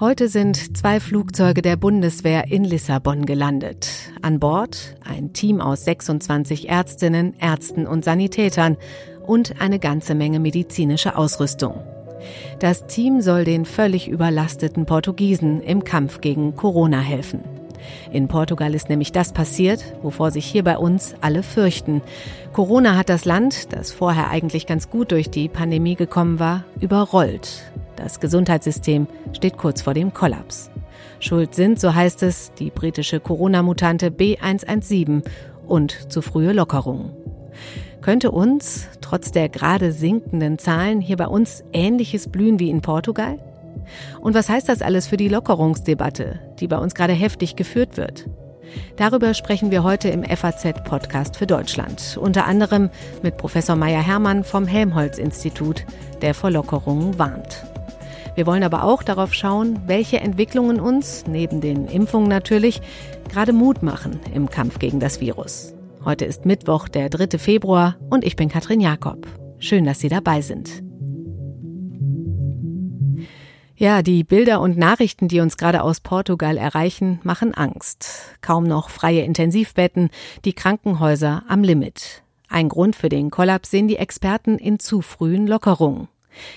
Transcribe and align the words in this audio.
Heute 0.00 0.28
sind 0.28 0.78
zwei 0.78 0.98
Flugzeuge 0.98 1.60
der 1.60 1.76
Bundeswehr 1.76 2.50
in 2.50 2.64
Lissabon 2.64 3.26
gelandet. 3.26 3.86
An 4.22 4.40
Bord 4.40 4.96
ein 5.04 5.34
Team 5.34 5.60
aus 5.60 5.84
26 5.84 6.70
Ärztinnen, 6.70 7.34
Ärzten 7.38 7.86
und 7.86 8.02
Sanitätern 8.02 8.78
und 9.26 9.60
eine 9.60 9.78
ganze 9.78 10.14
Menge 10.14 10.40
medizinische 10.40 11.16
Ausrüstung. 11.16 11.74
Das 12.60 12.86
Team 12.86 13.20
soll 13.20 13.44
den 13.44 13.66
völlig 13.66 14.08
überlasteten 14.08 14.86
Portugiesen 14.86 15.60
im 15.60 15.84
Kampf 15.84 16.22
gegen 16.22 16.56
Corona 16.56 17.00
helfen. 17.00 17.59
In 18.12 18.28
Portugal 18.28 18.74
ist 18.74 18.88
nämlich 18.88 19.12
das 19.12 19.32
passiert, 19.32 19.84
wovor 20.02 20.30
sich 20.30 20.46
hier 20.46 20.64
bei 20.64 20.78
uns 20.78 21.14
alle 21.20 21.42
fürchten. 21.42 22.02
Corona 22.52 22.96
hat 22.96 23.08
das 23.08 23.24
Land, 23.24 23.72
das 23.72 23.92
vorher 23.92 24.30
eigentlich 24.30 24.66
ganz 24.66 24.90
gut 24.90 25.12
durch 25.12 25.30
die 25.30 25.48
Pandemie 25.48 25.94
gekommen 25.94 26.38
war, 26.38 26.64
überrollt. 26.80 27.62
Das 27.96 28.20
Gesundheitssystem 28.20 29.06
steht 29.32 29.56
kurz 29.56 29.82
vor 29.82 29.94
dem 29.94 30.14
Kollaps. 30.14 30.70
Schuld 31.18 31.54
sind, 31.54 31.78
so 31.78 31.94
heißt 31.94 32.22
es, 32.22 32.52
die 32.54 32.70
britische 32.70 33.20
Corona-Mutante 33.20 34.08
B117 34.08 35.22
und 35.66 36.12
zu 36.12 36.22
frühe 36.22 36.52
Lockerungen. 36.52 37.10
Könnte 38.00 38.30
uns, 38.30 38.88
trotz 39.02 39.30
der 39.30 39.50
gerade 39.50 39.92
sinkenden 39.92 40.58
Zahlen, 40.58 41.00
hier 41.00 41.18
bei 41.18 41.26
uns 41.26 41.62
Ähnliches 41.72 42.28
blühen 42.28 42.58
wie 42.58 42.70
in 42.70 42.80
Portugal? 42.80 43.38
Und 44.20 44.34
was 44.34 44.48
heißt 44.48 44.68
das 44.68 44.82
alles 44.82 45.06
für 45.06 45.16
die 45.16 45.28
Lockerungsdebatte, 45.28 46.40
die 46.60 46.68
bei 46.68 46.78
uns 46.78 46.94
gerade 46.94 47.12
heftig 47.12 47.56
geführt 47.56 47.96
wird? 47.96 48.26
Darüber 48.96 49.34
sprechen 49.34 49.70
wir 49.70 49.82
heute 49.82 50.08
im 50.08 50.24
FAZ-Podcast 50.24 51.36
für 51.36 51.46
Deutschland. 51.46 52.18
Unter 52.20 52.46
anderem 52.46 52.90
mit 53.22 53.36
Professor 53.36 53.76
Meyer 53.76 54.02
Hermann 54.02 54.44
vom 54.44 54.66
Helmholtz-Institut, 54.66 55.84
der 56.22 56.34
vor 56.34 56.50
Lockerungen 56.50 57.18
warnt. 57.18 57.64
Wir 58.34 58.46
wollen 58.46 58.62
aber 58.62 58.84
auch 58.84 59.02
darauf 59.02 59.34
schauen, 59.34 59.80
welche 59.86 60.20
Entwicklungen 60.20 60.80
uns, 60.80 61.24
neben 61.26 61.60
den 61.60 61.86
Impfungen 61.86 62.28
natürlich, 62.28 62.80
gerade 63.28 63.52
Mut 63.52 63.82
machen 63.82 64.20
im 64.34 64.48
Kampf 64.48 64.78
gegen 64.78 65.00
das 65.00 65.20
Virus. 65.20 65.74
Heute 66.04 66.24
ist 66.24 66.46
Mittwoch, 66.46 66.88
der 66.88 67.10
3. 67.10 67.38
Februar 67.38 67.96
und 68.08 68.24
ich 68.24 68.36
bin 68.36 68.48
Katrin 68.48 68.80
Jakob. 68.80 69.26
Schön, 69.58 69.84
dass 69.84 70.00
Sie 70.00 70.08
dabei 70.08 70.40
sind. 70.40 70.89
Ja, 73.80 74.02
die 74.02 74.24
Bilder 74.24 74.60
und 74.60 74.76
Nachrichten, 74.76 75.26
die 75.26 75.40
uns 75.40 75.56
gerade 75.56 75.82
aus 75.82 76.00
Portugal 76.00 76.58
erreichen, 76.58 77.18
machen 77.22 77.54
Angst. 77.54 78.36
Kaum 78.42 78.64
noch 78.64 78.90
freie 78.90 79.22
Intensivbetten, 79.22 80.10
die 80.44 80.52
Krankenhäuser 80.52 81.44
am 81.48 81.62
Limit. 81.62 82.22
Ein 82.50 82.68
Grund 82.68 82.94
für 82.94 83.08
den 83.08 83.30
Kollaps 83.30 83.70
sehen 83.70 83.88
die 83.88 83.96
Experten 83.96 84.58
in 84.58 84.80
zu 84.80 85.00
frühen 85.00 85.46
Lockerungen. 85.46 86.08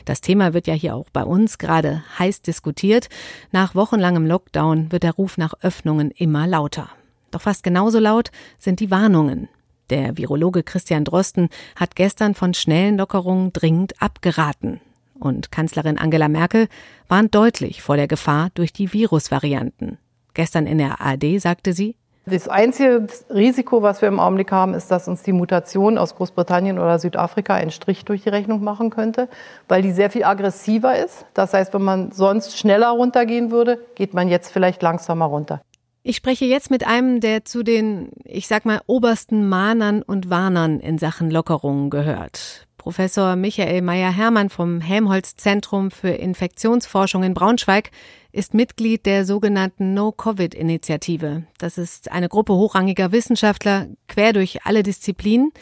Das 0.03 0.19
Thema 0.19 0.53
wird 0.53 0.67
ja 0.67 0.73
hier 0.73 0.95
auch 0.95 1.09
bei 1.13 1.23
uns 1.23 1.59
gerade 1.59 2.03
heiß 2.19 2.41
diskutiert. 2.41 3.07
Nach 3.53 3.73
wochenlangem 3.73 4.25
Lockdown 4.25 4.91
wird 4.91 5.03
der 5.03 5.13
Ruf 5.13 5.37
nach 5.37 5.53
Öffnungen 5.61 6.11
immer 6.11 6.45
lauter. 6.45 6.89
Doch 7.31 7.43
fast 7.43 7.63
genauso 7.63 7.99
laut 7.99 8.31
sind 8.59 8.81
die 8.81 8.91
Warnungen. 8.91 9.47
Der 9.89 10.17
Virologe 10.17 10.61
Christian 10.61 11.05
Drosten 11.05 11.47
hat 11.77 11.95
gestern 11.95 12.35
von 12.35 12.53
schnellen 12.53 12.97
Lockerungen 12.97 13.53
dringend 13.53 14.01
abgeraten. 14.01 14.81
Und 15.19 15.51
Kanzlerin 15.51 15.97
Angela 15.97 16.27
Merkel 16.27 16.67
warnt 17.07 17.33
deutlich 17.35 17.81
vor 17.81 17.97
der 17.97 18.07
Gefahr 18.07 18.49
durch 18.53 18.73
die 18.73 18.91
Virusvarianten. 18.91 19.97
Gestern 20.33 20.65
in 20.65 20.79
der 20.79 20.99
ARD 20.99 21.39
sagte 21.39 21.73
sie, 21.73 21.95
das 22.25 22.47
einzige 22.47 23.05
Risiko, 23.29 23.81
was 23.81 24.01
wir 24.01 24.07
im 24.07 24.19
Augenblick 24.19 24.49
haben, 24.53 24.73
ist, 24.73 24.89
dass 24.89 25.09
uns 25.09 25.23
die 25.23 25.33
Mutation 25.33 25.97
aus 25.97 26.15
Großbritannien 26.15 26.79
oder 26.79 26.97
Südafrika 26.97 27.53
einen 27.53 27.71
Strich 27.71 28.05
durch 28.05 28.23
die 28.23 28.29
Rechnung 28.29 28.63
machen 28.63 28.91
könnte, 28.91 29.27
weil 29.67 29.81
die 29.81 29.91
sehr 29.91 30.09
viel 30.09 30.23
aggressiver 30.23 30.97
ist. 30.97 31.25
Das 31.33 31.53
heißt, 31.53 31.73
wenn 31.73 31.81
man 31.81 32.13
sonst 32.13 32.57
schneller 32.57 32.91
runtergehen 32.91 33.51
würde, 33.51 33.77
geht 33.95 34.13
man 34.13 34.29
jetzt 34.29 34.53
vielleicht 34.53 34.81
langsamer 34.81 35.25
runter. 35.25 35.61
Ich 36.01 36.15
spreche 36.15 36.45
jetzt 36.45 36.71
mit 36.71 36.87
einem, 36.87 37.19
der 37.19 37.43
zu 37.43 37.61
den, 37.61 38.11
ich 38.23 38.47
sag 38.47 38.63
mal, 38.63 38.79
obersten 38.87 39.47
Mahnern 39.47 40.01
und 40.01 40.29
Warnern 40.29 40.79
in 40.79 40.97
Sachen 40.97 41.29
Lockerungen 41.29 41.89
gehört. 41.89 42.67
Professor 42.83 43.37
Michael 43.37 43.81
Meyer-Hermann 43.81 44.49
vom 44.49 44.81
Helmholtz-Zentrum 44.81 45.89
für 45.89 46.09
Infektionsforschung 46.09 47.23
in 47.23 47.33
Braunschweig 47.33 47.91
ist 48.33 48.53
Mitglied 48.53 49.05
der 49.05 49.23
sogenannten 49.23 49.93
No-Covid-Initiative. 49.93 51.43
Das 51.57 51.77
ist 51.77 52.11
eine 52.11 52.27
Gruppe 52.27 52.51
hochrangiger 52.55 53.13
Wissenschaftler 53.13 53.87
quer 54.09 54.33
durch 54.33 54.65
alle 54.65 54.83
Disziplinen, 54.83 55.53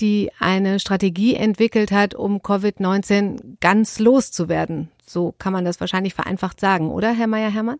die 0.00 0.32
eine 0.40 0.80
Strategie 0.80 1.36
entwickelt 1.36 1.92
hat, 1.92 2.16
um 2.16 2.38
Covid-19 2.38 3.58
ganz 3.60 4.00
loszuwerden. 4.00 4.90
So 5.06 5.36
kann 5.38 5.52
man 5.52 5.64
das 5.64 5.78
wahrscheinlich 5.78 6.14
vereinfacht 6.14 6.58
sagen, 6.58 6.90
oder, 6.90 7.12
Herr 7.12 7.28
Meyer-Hermann? 7.28 7.78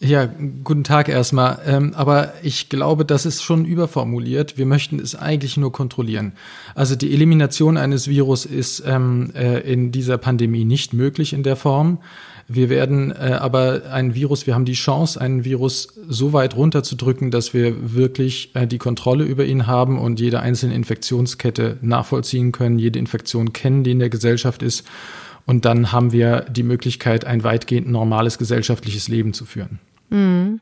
Ja, 0.00 0.28
guten 0.64 0.84
Tag 0.84 1.08
erstmal. 1.08 1.60
Ähm, 1.66 1.94
aber 1.94 2.34
ich 2.42 2.68
glaube, 2.68 3.04
das 3.04 3.26
ist 3.26 3.42
schon 3.42 3.64
überformuliert. 3.64 4.58
Wir 4.58 4.66
möchten 4.66 4.98
es 4.98 5.14
eigentlich 5.14 5.56
nur 5.56 5.72
kontrollieren. 5.72 6.32
Also 6.74 6.96
die 6.96 7.12
Elimination 7.12 7.76
eines 7.76 8.08
Virus 8.08 8.44
ist 8.44 8.82
ähm, 8.86 9.30
äh, 9.34 9.60
in 9.60 9.92
dieser 9.92 10.18
Pandemie 10.18 10.64
nicht 10.64 10.92
möglich 10.92 11.32
in 11.32 11.42
der 11.42 11.56
Form. 11.56 11.98
Wir 12.46 12.68
werden 12.68 13.12
äh, 13.12 13.38
aber 13.40 13.82
ein 13.90 14.14
Virus, 14.14 14.46
wir 14.46 14.54
haben 14.54 14.66
die 14.66 14.74
Chance, 14.74 15.18
einen 15.18 15.44
Virus 15.44 15.88
so 16.06 16.34
weit 16.34 16.56
runterzudrücken, 16.56 17.30
dass 17.30 17.54
wir 17.54 17.94
wirklich 17.94 18.54
äh, 18.54 18.66
die 18.66 18.78
Kontrolle 18.78 19.24
über 19.24 19.46
ihn 19.46 19.66
haben 19.66 19.98
und 19.98 20.20
jede 20.20 20.40
einzelne 20.40 20.74
Infektionskette 20.74 21.78
nachvollziehen 21.80 22.52
können, 22.52 22.78
jede 22.78 22.98
Infektion 22.98 23.54
kennen, 23.54 23.84
die 23.84 23.92
in 23.92 23.98
der 24.00 24.10
Gesellschaft 24.10 24.62
ist. 24.62 24.84
Und 25.46 25.64
dann 25.64 25.92
haben 25.92 26.12
wir 26.12 26.42
die 26.42 26.62
Möglichkeit, 26.62 27.24
ein 27.24 27.44
weitgehend 27.44 27.88
normales 27.88 28.38
gesellschaftliches 28.38 29.08
Leben 29.08 29.34
zu 29.34 29.44
führen. 29.44 29.78
Mhm. 30.10 30.60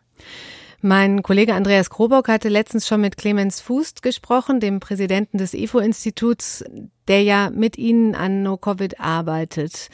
Mein 0.84 1.22
Kollege 1.22 1.54
Andreas 1.54 1.90
Krobock 1.90 2.26
hatte 2.26 2.48
letztens 2.48 2.88
schon 2.88 3.00
mit 3.00 3.16
Clemens 3.16 3.60
Fußt 3.60 4.02
gesprochen, 4.02 4.58
dem 4.58 4.80
Präsidenten 4.80 5.38
des 5.38 5.54
IFO-Instituts, 5.54 6.64
der 7.06 7.22
ja 7.22 7.50
mit 7.50 7.78
Ihnen 7.78 8.16
an 8.16 8.42
No-Covid 8.42 8.98
arbeitet. 8.98 9.90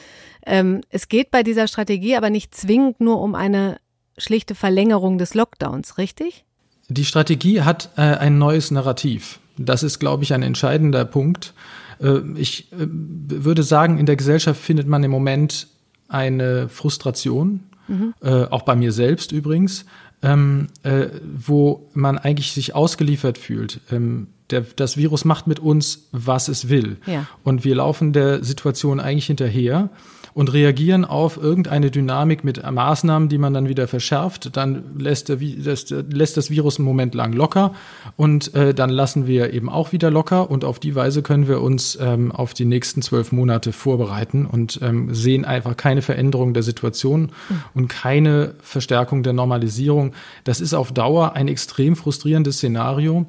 Ähm, 0.47 0.81
es 0.89 1.07
geht 1.07 1.29
bei 1.29 1.43
dieser 1.43 1.67
Strategie 1.67 2.15
aber 2.15 2.31
nicht 2.31 2.55
zwingend 2.55 3.01
nur 3.01 3.21
um 3.21 3.35
eine 3.35 3.77
schlichte 4.17 4.55
Verlängerung 4.55 5.19
des 5.19 5.35
Lockdowns, 5.35 5.99
richtig? 5.99 6.43
Die 6.87 7.05
Strategie 7.05 7.61
hat 7.61 7.91
äh, 7.95 8.01
ein 8.01 8.39
neues 8.39 8.71
Narrativ. 8.71 9.39
Das 9.57 9.83
ist, 9.83 9.99
glaube 9.99 10.23
ich, 10.23 10.33
ein 10.33 10.41
entscheidender 10.41 11.05
Punkt. 11.05 11.53
Äh, 12.01 12.19
ich 12.35 12.71
äh, 12.71 12.87
würde 12.87 13.63
sagen, 13.63 13.97
in 13.97 14.05
der 14.05 14.15
Gesellschaft 14.15 14.61
findet 14.61 14.87
man 14.87 15.03
im 15.03 15.11
Moment 15.11 15.67
eine 16.07 16.69
Frustration 16.69 17.61
mhm. 17.87 18.13
äh, 18.21 18.45
auch 18.45 18.63
bei 18.63 18.75
mir 18.75 18.91
selbst 18.91 19.31
übrigens, 19.31 19.85
ähm, 20.21 20.67
äh, 20.83 21.07
wo 21.23 21.89
man 21.93 22.17
eigentlich 22.17 22.51
sich 22.51 22.75
ausgeliefert 22.75 23.37
fühlt. 23.37 23.81
Ähm, 23.91 24.27
der, 24.49 24.61
das 24.61 24.97
Virus 24.97 25.25
macht 25.25 25.47
mit 25.47 25.59
uns, 25.59 26.07
was 26.11 26.47
es 26.47 26.69
will. 26.69 26.97
Ja. 27.05 27.27
Und 27.43 27.63
wir 27.63 27.75
laufen 27.75 28.13
der 28.13 28.43
Situation 28.43 28.99
eigentlich 28.99 29.27
hinterher 29.27 29.89
und 30.39 30.53
reagieren 30.53 31.03
auf 31.03 31.35
irgendeine 31.35 31.91
Dynamik 31.91 32.45
mit 32.45 32.63
Maßnahmen, 32.63 33.27
die 33.27 33.37
man 33.37 33.53
dann 33.53 33.67
wieder 33.67 33.89
verschärft. 33.89 34.55
Dann 34.55 34.97
lässt, 34.97 35.27
das, 35.27 35.89
lässt 35.89 36.37
das 36.37 36.49
Virus 36.49 36.79
einen 36.79 36.85
Moment 36.85 37.13
lang 37.13 37.33
locker 37.33 37.73
und 38.15 38.55
äh, 38.55 38.73
dann 38.73 38.89
lassen 38.89 39.27
wir 39.27 39.51
eben 39.51 39.67
auch 39.67 39.91
wieder 39.91 40.09
locker 40.09 40.49
und 40.49 40.63
auf 40.63 40.79
die 40.79 40.95
Weise 40.95 41.23
können 41.23 41.49
wir 41.49 41.59
uns 41.59 41.97
ähm, 41.99 42.31
auf 42.31 42.53
die 42.53 42.63
nächsten 42.63 43.01
zwölf 43.01 43.33
Monate 43.33 43.73
vorbereiten 43.73 44.45
und 44.45 44.79
ähm, 44.81 45.13
sehen 45.13 45.43
einfach 45.43 45.75
keine 45.75 46.01
Veränderung 46.01 46.53
der 46.53 46.63
Situation 46.63 47.33
und 47.73 47.89
keine 47.89 48.53
Verstärkung 48.61 49.23
der 49.23 49.33
Normalisierung. 49.33 50.13
Das 50.45 50.61
ist 50.61 50.73
auf 50.73 50.93
Dauer 50.93 51.33
ein 51.33 51.49
extrem 51.49 51.97
frustrierendes 51.97 52.59
Szenario. 52.59 53.25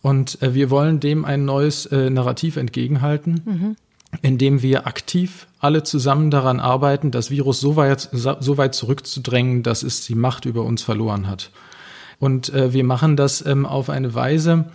Und 0.00 0.40
äh, 0.42 0.54
wir 0.54 0.70
wollen 0.70 1.00
dem 1.00 1.24
ein 1.24 1.44
neues 1.44 1.86
äh, 1.86 2.08
Narrativ 2.08 2.56
entgegenhalten. 2.56 3.42
Mhm 3.44 3.76
indem 4.22 4.62
wir 4.62 4.86
aktiv 4.86 5.46
alle 5.58 5.82
zusammen 5.82 6.30
daran 6.30 6.60
arbeiten, 6.60 7.10
das 7.10 7.30
Virus 7.30 7.60
so 7.60 7.76
weit, 7.76 8.08
so 8.12 8.58
weit 8.58 8.74
zurückzudrängen, 8.74 9.62
dass 9.62 9.82
es 9.82 10.06
die 10.06 10.14
Macht 10.14 10.44
über 10.44 10.62
uns 10.62 10.82
verloren 10.82 11.26
hat. 11.26 11.50
Und 12.18 12.52
äh, 12.54 12.72
wir 12.72 12.84
machen 12.84 13.16
das 13.16 13.44
ähm, 13.44 13.66
auf 13.66 13.90
eine 13.90 14.14
Weise, 14.14 14.66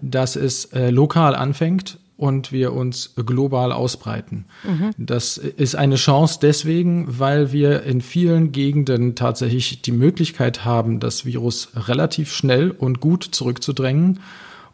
dass 0.00 0.36
es 0.36 0.66
äh, 0.66 0.90
lokal 0.90 1.34
anfängt 1.34 1.98
und 2.16 2.52
wir 2.52 2.74
uns 2.74 3.14
global 3.14 3.72
ausbreiten. 3.72 4.44
Mhm. 4.64 4.90
Das 4.98 5.38
ist 5.38 5.74
eine 5.74 5.96
Chance 5.96 6.38
deswegen, 6.42 7.18
weil 7.18 7.52
wir 7.52 7.82
in 7.84 8.00
vielen 8.00 8.52
Gegenden 8.52 9.14
tatsächlich 9.14 9.80
die 9.82 9.92
Möglichkeit 9.92 10.64
haben, 10.64 11.00
das 11.00 11.24
Virus 11.24 11.70
relativ 11.74 12.32
schnell 12.32 12.72
und 12.72 13.00
gut 13.00 13.24
zurückzudrängen 13.24 14.20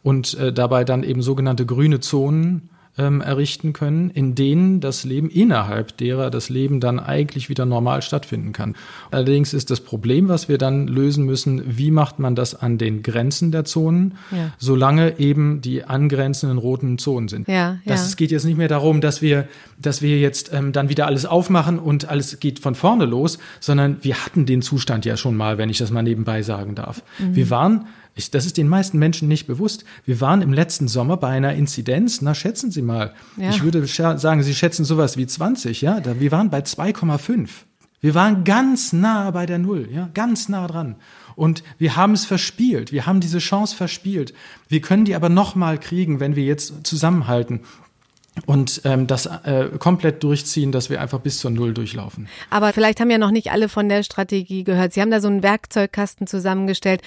und 0.02 0.34
äh, 0.34 0.52
dabei 0.52 0.84
dann 0.84 1.04
eben 1.04 1.22
sogenannte 1.22 1.66
grüne 1.66 2.00
Zonen 2.00 2.68
ähm, 2.98 3.20
errichten 3.20 3.72
können, 3.72 4.10
in 4.10 4.34
denen 4.34 4.80
das 4.80 5.04
Leben 5.04 5.28
innerhalb 5.28 5.96
derer 5.98 6.30
das 6.30 6.48
Leben 6.48 6.80
dann 6.80 6.98
eigentlich 6.98 7.48
wieder 7.48 7.66
normal 7.66 8.02
stattfinden 8.02 8.52
kann. 8.52 8.74
Allerdings 9.10 9.52
ist 9.52 9.70
das 9.70 9.80
Problem, 9.80 10.28
was 10.28 10.48
wir 10.48 10.58
dann 10.58 10.86
lösen 10.86 11.24
müssen, 11.24 11.62
wie 11.78 11.90
macht 11.90 12.18
man 12.18 12.34
das 12.34 12.54
an 12.54 12.78
den 12.78 13.02
Grenzen 13.02 13.52
der 13.52 13.64
Zonen, 13.64 14.14
ja. 14.30 14.52
solange 14.58 15.18
eben 15.18 15.60
die 15.60 15.84
angrenzenden 15.84 16.58
roten 16.58 16.98
Zonen 16.98 17.28
sind. 17.28 17.48
Ja, 17.48 17.78
das, 17.84 18.00
ja. 18.00 18.06
Es 18.06 18.16
geht 18.16 18.30
jetzt 18.30 18.44
nicht 18.44 18.58
mehr 18.58 18.68
darum, 18.68 19.00
dass 19.00 19.20
wir, 19.22 19.46
dass 19.78 20.02
wir 20.02 20.18
jetzt 20.18 20.52
ähm, 20.52 20.72
dann 20.72 20.88
wieder 20.88 21.06
alles 21.06 21.26
aufmachen 21.26 21.78
und 21.78 22.08
alles 22.08 22.40
geht 22.40 22.60
von 22.60 22.74
vorne 22.74 23.04
los, 23.04 23.38
sondern 23.60 23.98
wir 24.02 24.24
hatten 24.24 24.46
den 24.46 24.62
Zustand 24.62 25.04
ja 25.04 25.16
schon 25.16 25.36
mal, 25.36 25.58
wenn 25.58 25.68
ich 25.68 25.78
das 25.78 25.90
mal 25.90 26.02
nebenbei 26.02 26.42
sagen 26.42 26.74
darf. 26.74 27.02
Mhm. 27.18 27.36
Wir 27.36 27.50
waren 27.50 27.86
ich, 28.16 28.30
das 28.30 28.46
ist 28.46 28.56
den 28.56 28.66
meisten 28.66 28.98
Menschen 28.98 29.28
nicht 29.28 29.46
bewusst. 29.46 29.84
Wir 30.06 30.22
waren 30.22 30.40
im 30.40 30.52
letzten 30.52 30.88
Sommer 30.88 31.18
bei 31.18 31.28
einer 31.28 31.52
Inzidenz, 31.52 32.22
na 32.22 32.34
schätzen 32.34 32.70
Sie 32.70 32.80
mal. 32.80 33.12
Ja. 33.36 33.50
Ich 33.50 33.62
würde 33.62 33.86
sagen, 33.86 34.42
Sie 34.42 34.54
schätzen 34.54 34.86
sowas 34.86 35.18
wie 35.18 35.26
20, 35.26 35.82
ja. 35.82 36.00
Da, 36.00 36.18
wir 36.18 36.32
waren 36.32 36.48
bei 36.48 36.60
2,5. 36.60 37.48
Wir 38.00 38.14
waren 38.14 38.44
ganz 38.44 38.94
nah 38.94 39.30
bei 39.30 39.44
der 39.44 39.58
Null, 39.58 39.88
ja, 39.92 40.08
ganz 40.14 40.48
nah 40.48 40.66
dran. 40.66 40.96
Und 41.34 41.62
wir 41.76 41.96
haben 41.96 42.14
es 42.14 42.24
verspielt. 42.24 42.90
Wir 42.90 43.04
haben 43.04 43.20
diese 43.20 43.38
Chance 43.38 43.76
verspielt. 43.76 44.32
Wir 44.68 44.80
können 44.80 45.04
die 45.04 45.14
aber 45.14 45.28
nochmal 45.28 45.78
kriegen, 45.78 46.18
wenn 46.18 46.36
wir 46.36 46.44
jetzt 46.44 46.86
zusammenhalten 46.86 47.60
und 48.44 48.82
ähm, 48.84 49.06
das 49.06 49.26
äh, 49.26 49.70
komplett 49.78 50.22
durchziehen, 50.22 50.72
dass 50.72 50.90
wir 50.90 51.00
einfach 51.00 51.20
bis 51.20 51.38
zur 51.38 51.50
Null 51.50 51.72
durchlaufen. 51.72 52.28
Aber 52.50 52.72
vielleicht 52.72 53.00
haben 53.00 53.10
ja 53.10 53.18
noch 53.18 53.30
nicht 53.30 53.50
alle 53.50 53.68
von 53.68 53.88
der 53.88 54.02
Strategie 54.02 54.62
gehört. 54.62 54.92
Sie 54.92 55.00
haben 55.00 55.10
da 55.10 55.20
so 55.20 55.28
einen 55.28 55.42
Werkzeugkasten 55.42 56.26
zusammengestellt. 56.26 57.00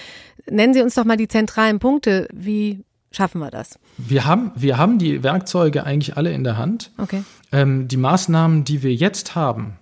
Nennen 0.46 0.74
Sie 0.74 0.82
uns 0.82 0.94
doch 0.96 1.04
mal 1.04 1.16
die 1.16 1.28
zentralen 1.28 1.78
Punkte. 1.78 2.28
Wie 2.32 2.84
schaffen 3.12 3.40
wir 3.40 3.50
das? 3.50 3.78
Wir 3.96 4.24
haben, 4.24 4.50
wir 4.56 4.76
haben 4.78 4.98
die 4.98 5.22
Werkzeuge 5.22 5.84
eigentlich 5.84 6.16
alle 6.16 6.32
in 6.32 6.42
der 6.42 6.56
Hand. 6.56 6.90
Okay. 6.98 7.22
Ähm, 7.52 7.86
die 7.86 7.96
Maßnahmen, 7.96 8.64
die 8.64 8.82
wir 8.82 8.94
jetzt 8.94 9.34
haben, 9.34 9.74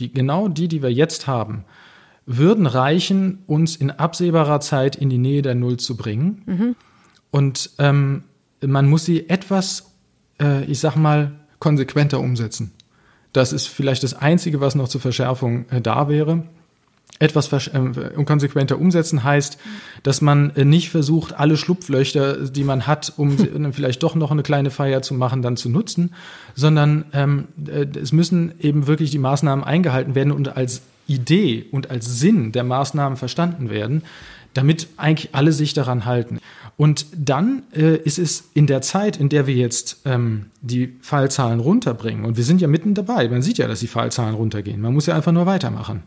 die, 0.00 0.12
genau 0.12 0.48
die, 0.48 0.68
die 0.68 0.82
wir 0.82 0.92
jetzt 0.92 1.26
haben, 1.26 1.64
würden 2.26 2.66
reichen, 2.66 3.44
uns 3.46 3.76
in 3.76 3.92
absehbarer 3.92 4.60
Zeit 4.60 4.96
in 4.96 5.08
die 5.08 5.18
Nähe 5.18 5.42
der 5.42 5.54
Null 5.54 5.76
zu 5.76 5.96
bringen. 5.96 6.42
Mhm. 6.46 6.76
Und 7.30 7.70
ähm, 7.78 8.24
man 8.60 8.88
muss 8.88 9.04
sie 9.04 9.28
etwas 9.28 9.92
äh, 10.40 10.64
ich 10.64 10.80
sag 10.80 10.96
mal, 10.96 11.32
konsequenter 11.58 12.20
umsetzen. 12.20 12.72
Das 13.32 13.52
ist 13.52 13.66
vielleicht 13.66 14.02
das 14.02 14.14
Einzige, 14.14 14.60
was 14.60 14.74
noch 14.74 14.88
zur 14.88 15.00
Verschärfung 15.00 15.68
äh, 15.70 15.80
da 15.80 16.08
wäre. 16.08 16.44
Etwas 17.18 17.50
äh, 17.52 17.80
konsequenter 18.24 18.78
umsetzen 18.78 19.24
heißt, 19.24 19.58
dass 20.02 20.20
man 20.20 20.50
äh, 20.54 20.64
nicht 20.64 20.90
versucht, 20.90 21.32
alle 21.38 21.56
Schlupflöcher, 21.56 22.48
die 22.50 22.64
man 22.64 22.86
hat, 22.86 23.12
um 23.16 23.38
vielleicht 23.72 24.02
doch 24.02 24.14
noch 24.14 24.30
eine 24.30 24.42
kleine 24.42 24.70
Feier 24.70 25.02
zu 25.02 25.14
machen, 25.14 25.40
dann 25.40 25.56
zu 25.56 25.70
nutzen, 25.70 26.14
sondern 26.54 27.06
ähm, 27.12 27.48
äh, 27.66 27.86
es 27.98 28.12
müssen 28.12 28.52
eben 28.60 28.86
wirklich 28.86 29.10
die 29.10 29.18
Maßnahmen 29.18 29.64
eingehalten 29.64 30.14
werden 30.14 30.32
und 30.32 30.56
als 30.56 30.82
Idee 31.06 31.66
und 31.70 31.90
als 31.90 32.18
Sinn 32.18 32.52
der 32.52 32.64
Maßnahmen 32.64 33.16
verstanden 33.16 33.70
werden, 33.70 34.02
damit 34.56 34.88
eigentlich 34.96 35.34
alle 35.34 35.52
sich 35.52 35.74
daran 35.74 36.04
halten. 36.04 36.38
Und 36.76 37.06
dann 37.16 37.62
äh, 37.74 37.96
ist 37.96 38.18
es 38.18 38.50
in 38.54 38.66
der 38.66 38.82
Zeit, 38.82 39.16
in 39.16 39.28
der 39.28 39.46
wir 39.46 39.54
jetzt 39.54 40.02
ähm, 40.04 40.46
die 40.60 40.96
Fallzahlen 41.00 41.60
runterbringen, 41.60 42.24
und 42.24 42.36
wir 42.36 42.44
sind 42.44 42.60
ja 42.60 42.68
mitten 42.68 42.94
dabei, 42.94 43.28
man 43.28 43.42
sieht 43.42 43.58
ja, 43.58 43.66
dass 43.66 43.80
die 43.80 43.86
Fallzahlen 43.86 44.34
runtergehen, 44.34 44.80
man 44.80 44.92
muss 44.92 45.06
ja 45.06 45.14
einfach 45.14 45.32
nur 45.32 45.46
weitermachen. 45.46 46.02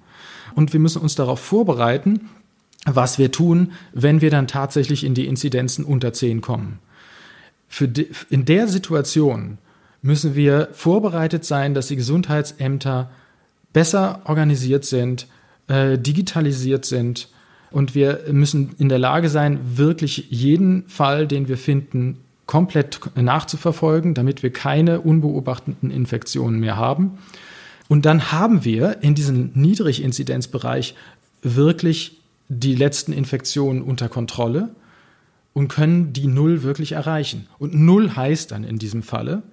Und 0.56 0.74
wir 0.74 0.80
müssen 0.80 1.02
uns 1.02 1.16
darauf 1.16 1.40
vorbereiten, 1.40 2.30
was 2.86 3.18
wir 3.18 3.32
tun, 3.32 3.74
wenn 3.94 4.22
wir 4.22 4.30
dann 4.30 4.48
tatsächlich 4.48 5.04
in 5.04 5.14
die 5.14 5.28
Inzidenzen 5.28 5.86
unter 5.86 6.14
10 6.14 6.42
kommen. 6.42 6.80
Die, 7.80 8.10
in 8.30 8.46
der 8.46 8.68
Situation 8.68 9.58
müssen 10.02 10.36
wir 10.36 10.70
vorbereitet 10.72 11.46
sein, 11.46 11.74
dass 11.74 11.88
die 11.88 11.96
Gesundheitsämter 11.96 13.12
besser 13.74 14.22
organisiert 14.26 14.86
sind, 14.86 15.28
äh, 15.68 15.98
digitalisiert 15.98 16.86
sind, 16.86 17.30
und 17.72 17.96
wir 17.96 18.22
müssen 18.32 18.72
in 18.78 18.90
der 18.90 19.00
Lage 19.00 19.30
sein, 19.30 19.60
wirklich 19.76 20.28
jeden 20.30 20.88
Fall, 20.88 21.28
den 21.28 21.48
wir 21.48 21.58
finden, 21.58 22.18
komplett 22.46 23.00
nachzuverfolgen, 23.16 24.16
damit 24.16 24.42
wir 24.42 24.52
keine 24.52 25.02
unbeobachteten 25.02 25.92
Infektionen 25.92 26.60
mehr 26.60 26.78
haben. 26.78 27.20
Und 27.88 28.06
dann 28.06 28.32
haben 28.32 28.66
wir 28.66 28.98
in 29.02 29.14
diesem 29.14 29.52
Niedriginzidenzbereich 29.54 30.96
wirklich 31.44 32.18
die 32.48 32.74
letzten 32.74 33.14
Infektionen 33.14 33.84
unter 33.84 34.10
Kontrolle 34.10 34.70
und 35.54 35.68
können 35.68 36.14
die 36.14 36.28
Null 36.28 36.64
wirklich 36.64 36.94
erreichen. 36.94 37.48
Und 37.60 37.76
Null 37.76 38.16
heißt 38.16 38.52
dann 38.52 38.64
in 38.64 38.80
diesem 38.80 39.04
Falle, 39.04 39.44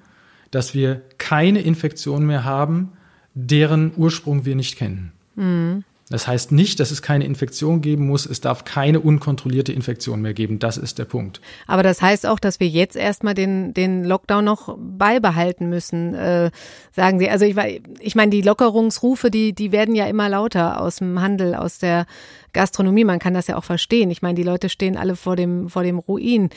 dass 0.50 0.74
wir 0.74 1.02
keine 1.18 1.60
Infektion 1.60 2.24
mehr 2.24 2.44
haben, 2.44 2.92
deren 3.34 3.92
Ursprung 3.96 4.46
wir 4.46 4.56
nicht 4.56 4.76
kennen. 4.76 5.12
Mhm. 5.34 5.84
Das 6.08 6.28
heißt 6.28 6.52
nicht, 6.52 6.78
dass 6.78 6.92
es 6.92 7.02
keine 7.02 7.24
Infektion 7.24 7.80
geben 7.80 8.06
muss. 8.06 8.26
Es 8.26 8.40
darf 8.40 8.64
keine 8.64 9.00
unkontrollierte 9.00 9.72
Infektion 9.72 10.22
mehr 10.22 10.34
geben. 10.34 10.60
Das 10.60 10.76
ist 10.76 11.00
der 11.00 11.04
Punkt. 11.04 11.40
Aber 11.66 11.82
das 11.82 12.00
heißt 12.00 12.26
auch, 12.26 12.38
dass 12.38 12.60
wir 12.60 12.68
jetzt 12.68 12.94
erstmal 12.94 13.34
den, 13.34 13.74
den 13.74 14.04
Lockdown 14.04 14.44
noch 14.44 14.78
beibehalten 14.78 15.68
müssen, 15.68 16.14
äh, 16.14 16.52
sagen 16.92 17.18
Sie. 17.18 17.28
Also 17.28 17.44
ich, 17.44 17.56
ich 17.98 18.14
meine, 18.14 18.30
die 18.30 18.42
Lockerungsrufe, 18.42 19.32
die, 19.32 19.52
die 19.52 19.72
werden 19.72 19.96
ja 19.96 20.06
immer 20.06 20.28
lauter 20.28 20.80
aus 20.80 20.96
dem 20.96 21.20
Handel, 21.20 21.56
aus 21.56 21.78
der 21.78 22.06
Gastronomie. 22.52 23.04
Man 23.04 23.18
kann 23.18 23.34
das 23.34 23.48
ja 23.48 23.56
auch 23.56 23.64
verstehen. 23.64 24.12
Ich 24.12 24.22
meine, 24.22 24.36
die 24.36 24.44
Leute 24.44 24.68
stehen 24.68 24.96
alle 24.96 25.16
vor 25.16 25.34
dem, 25.34 25.68
vor 25.68 25.82
dem 25.82 25.98
Ruin. 25.98 26.50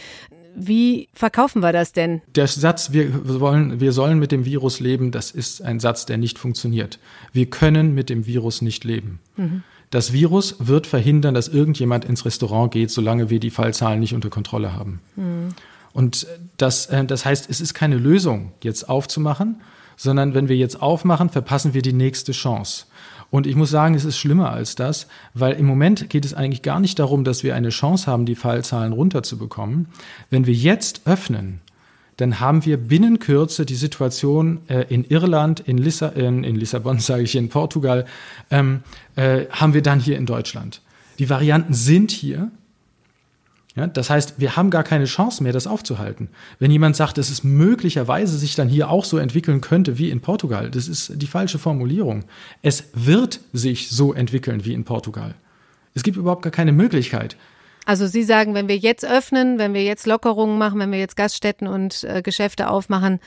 Wie 0.59 1.07
verkaufen 1.13 1.61
wir 1.61 1.71
das 1.71 1.93
denn? 1.93 2.21
Der 2.35 2.47
Satz, 2.47 2.91
wir, 2.91 3.39
wollen, 3.39 3.79
wir 3.79 3.91
sollen 3.91 4.19
mit 4.19 4.31
dem 4.31 4.45
Virus 4.45 4.79
leben, 4.79 5.11
das 5.11 5.31
ist 5.31 5.61
ein 5.61 5.79
Satz, 5.79 6.05
der 6.05 6.17
nicht 6.17 6.37
funktioniert. 6.37 6.99
Wir 7.31 7.45
können 7.45 7.93
mit 7.93 8.09
dem 8.09 8.25
Virus 8.25 8.61
nicht 8.61 8.83
leben. 8.83 9.19
Mhm. 9.37 9.63
Das 9.89 10.13
Virus 10.13 10.55
wird 10.59 10.85
verhindern, 10.85 11.33
dass 11.33 11.47
irgendjemand 11.47 12.05
ins 12.05 12.25
Restaurant 12.25 12.71
geht, 12.71 12.91
solange 12.91 13.29
wir 13.29 13.39
die 13.39 13.49
Fallzahlen 13.49 13.99
nicht 13.99 14.13
unter 14.13 14.29
Kontrolle 14.29 14.73
haben. 14.73 15.01
Mhm. 15.15 15.49
Und 15.93 16.27
das, 16.57 16.87
äh, 16.87 17.05
das 17.05 17.25
heißt, 17.25 17.49
es 17.49 17.61
ist 17.61 17.73
keine 17.73 17.97
Lösung, 17.97 18.51
jetzt 18.63 18.87
aufzumachen, 18.89 19.61
sondern 19.95 20.33
wenn 20.33 20.47
wir 20.47 20.55
jetzt 20.55 20.81
aufmachen, 20.81 21.29
verpassen 21.29 21.73
wir 21.73 21.81
die 21.81 21.93
nächste 21.93 22.31
Chance. 22.31 22.85
Und 23.31 23.45
ich 23.45 23.55
muss 23.55 23.69
sagen, 23.69 23.93
es 23.93 24.05
ist 24.05 24.17
schlimmer 24.17 24.51
als 24.51 24.75
das, 24.75 25.07
weil 25.33 25.53
im 25.53 25.65
Moment 25.65 26.09
geht 26.09 26.25
es 26.25 26.33
eigentlich 26.33 26.61
gar 26.61 26.79
nicht 26.79 26.97
darum, 26.97 27.23
dass 27.23 27.43
wir 27.43 27.55
eine 27.55 27.69
Chance 27.69 28.07
haben, 28.07 28.25
die 28.25 28.35
Fallzahlen 28.35 28.93
runterzubekommen. 28.93 29.87
Wenn 30.29 30.47
wir 30.47 30.53
jetzt 30.53 31.01
öffnen, 31.05 31.61
dann 32.17 32.39
haben 32.39 32.65
wir 32.65 32.77
binnen 32.77 33.19
Kürze 33.19 33.65
die 33.65 33.75
Situation 33.75 34.59
äh, 34.67 34.85
in 34.89 35.05
Irland, 35.05 35.61
in, 35.61 35.77
Lissa 35.77 36.07
in, 36.09 36.43
in 36.43 36.55
Lissabon, 36.55 36.99
sage 36.99 37.23
ich, 37.23 37.35
in 37.35 37.49
Portugal, 37.49 38.05
ähm, 38.51 38.81
äh, 39.15 39.45
haben 39.51 39.73
wir 39.73 39.81
dann 39.81 39.99
hier 39.99 40.17
in 40.17 40.25
Deutschland. 40.25 40.81
Die 41.19 41.29
Varianten 41.29 41.73
sind 41.73 42.11
hier. 42.11 42.51
Ja, 43.79 43.87
das 43.87 44.09
heißt, 44.09 44.41
wir 44.41 44.57
haben 44.57 44.71
gar 44.71 44.83
keine 44.83 45.05
Chance 45.05 45.41
mehr, 45.41 45.53
das 45.53 45.65
aufzuhalten. 45.65 46.27
Wenn 46.59 46.69
jemand 46.69 46.97
sagt, 46.97 47.17
dass 47.17 47.29
es 47.29 47.45
möglicherweise 47.45 48.37
sich 48.37 48.55
dann 48.55 48.67
hier 48.67 48.89
auch 48.89 49.05
so 49.05 49.17
entwickeln 49.17 49.61
könnte 49.61 49.97
wie 49.97 50.09
in 50.09 50.19
Portugal, 50.19 50.69
das 50.69 50.89
ist 50.89 51.13
die 51.15 51.27
falsche 51.27 51.59
Formulierung. 51.59 52.25
Es 52.61 52.89
wird 52.93 53.39
sich 53.53 53.89
so 53.89 54.13
entwickeln 54.13 54.65
wie 54.65 54.73
in 54.73 54.83
Portugal. 54.83 55.33
Es 55.93 56.03
gibt 56.03 56.17
überhaupt 56.17 56.41
gar 56.41 56.51
keine 56.51 56.73
Möglichkeit. 56.73 57.37
Also 57.85 58.05
Sie 58.05 58.23
sagen, 58.23 58.53
wenn 58.53 58.67
wir 58.67 58.75
jetzt 58.75 59.05
öffnen, 59.05 59.59
wenn 59.59 59.73
wir 59.73 59.85
jetzt 59.85 60.05
Lockerungen 60.05 60.57
machen, 60.57 60.77
wenn 60.81 60.91
wir 60.91 60.99
jetzt 60.99 61.15
Gaststätten 61.15 61.65
und 61.65 62.03
äh, 62.03 62.21
Geschäfte 62.21 62.69
aufmachen, 62.69 63.21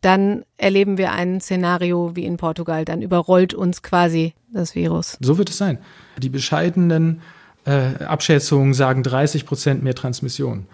dann 0.00 0.42
erleben 0.56 0.96
wir 0.96 1.12
ein 1.12 1.42
Szenario 1.42 2.16
wie 2.16 2.24
in 2.24 2.38
Portugal. 2.38 2.86
Dann 2.86 3.02
überrollt 3.02 3.52
uns 3.52 3.82
quasi 3.82 4.32
das 4.54 4.74
Virus. 4.74 5.18
So 5.20 5.36
wird 5.36 5.50
es 5.50 5.58
sein. 5.58 5.76
Die 6.16 6.30
bescheidenen 6.30 7.20
äh, 7.68 8.02
Abschätzungen 8.02 8.72
sagen 8.72 9.02
30 9.02 9.44
Prozent 9.44 9.82
mehr 9.82 9.94
Transmission. 9.94 10.66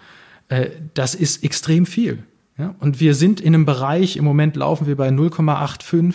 Äh, 0.47 0.67
das 0.93 1.13
ist 1.13 1.43
extrem 1.43 1.85
viel. 1.85 2.23
Ja? 2.57 2.73
Und 2.79 2.99
wir 2.99 3.15
sind 3.15 3.41
in 3.41 3.53
einem 3.53 3.65
Bereich, 3.65 4.15
im 4.15 4.23
Moment 4.23 4.55
laufen 4.55 4.87
wir 4.87 4.95
bei 4.95 5.09
0,85 5.09 6.13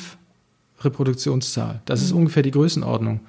Reproduktionszahl. 0.81 1.83
Das 1.85 2.01
ist 2.01 2.13
mhm. 2.13 2.21
ungefähr 2.21 2.43
die 2.43 2.51
Größenordnung. 2.51 3.21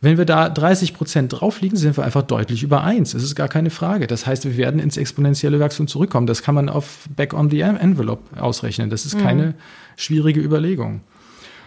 Wenn 0.00 0.18
wir 0.18 0.26
da 0.26 0.48
30 0.50 0.94
Prozent 0.94 1.32
drauf 1.32 1.62
liegen, 1.62 1.76
sind 1.76 1.96
wir 1.96 2.04
einfach 2.04 2.22
deutlich 2.22 2.62
über 2.62 2.84
eins. 2.84 3.12
Das 3.12 3.22
ist 3.22 3.34
gar 3.34 3.48
keine 3.48 3.70
Frage. 3.70 4.06
Das 4.06 4.26
heißt, 4.26 4.44
wir 4.44 4.56
werden 4.56 4.78
ins 4.78 4.98
exponentielle 4.98 5.58
Wachstum 5.60 5.88
zurückkommen. 5.88 6.26
Das 6.26 6.42
kann 6.42 6.54
man 6.54 6.68
auf 6.68 7.08
Back 7.16 7.32
on 7.32 7.50
the 7.50 7.60
Envelope 7.60 8.38
ausrechnen. 8.38 8.90
Das 8.90 9.06
ist 9.06 9.18
keine 9.18 9.46
mhm. 9.46 9.54
schwierige 9.96 10.40
Überlegung. 10.40 11.00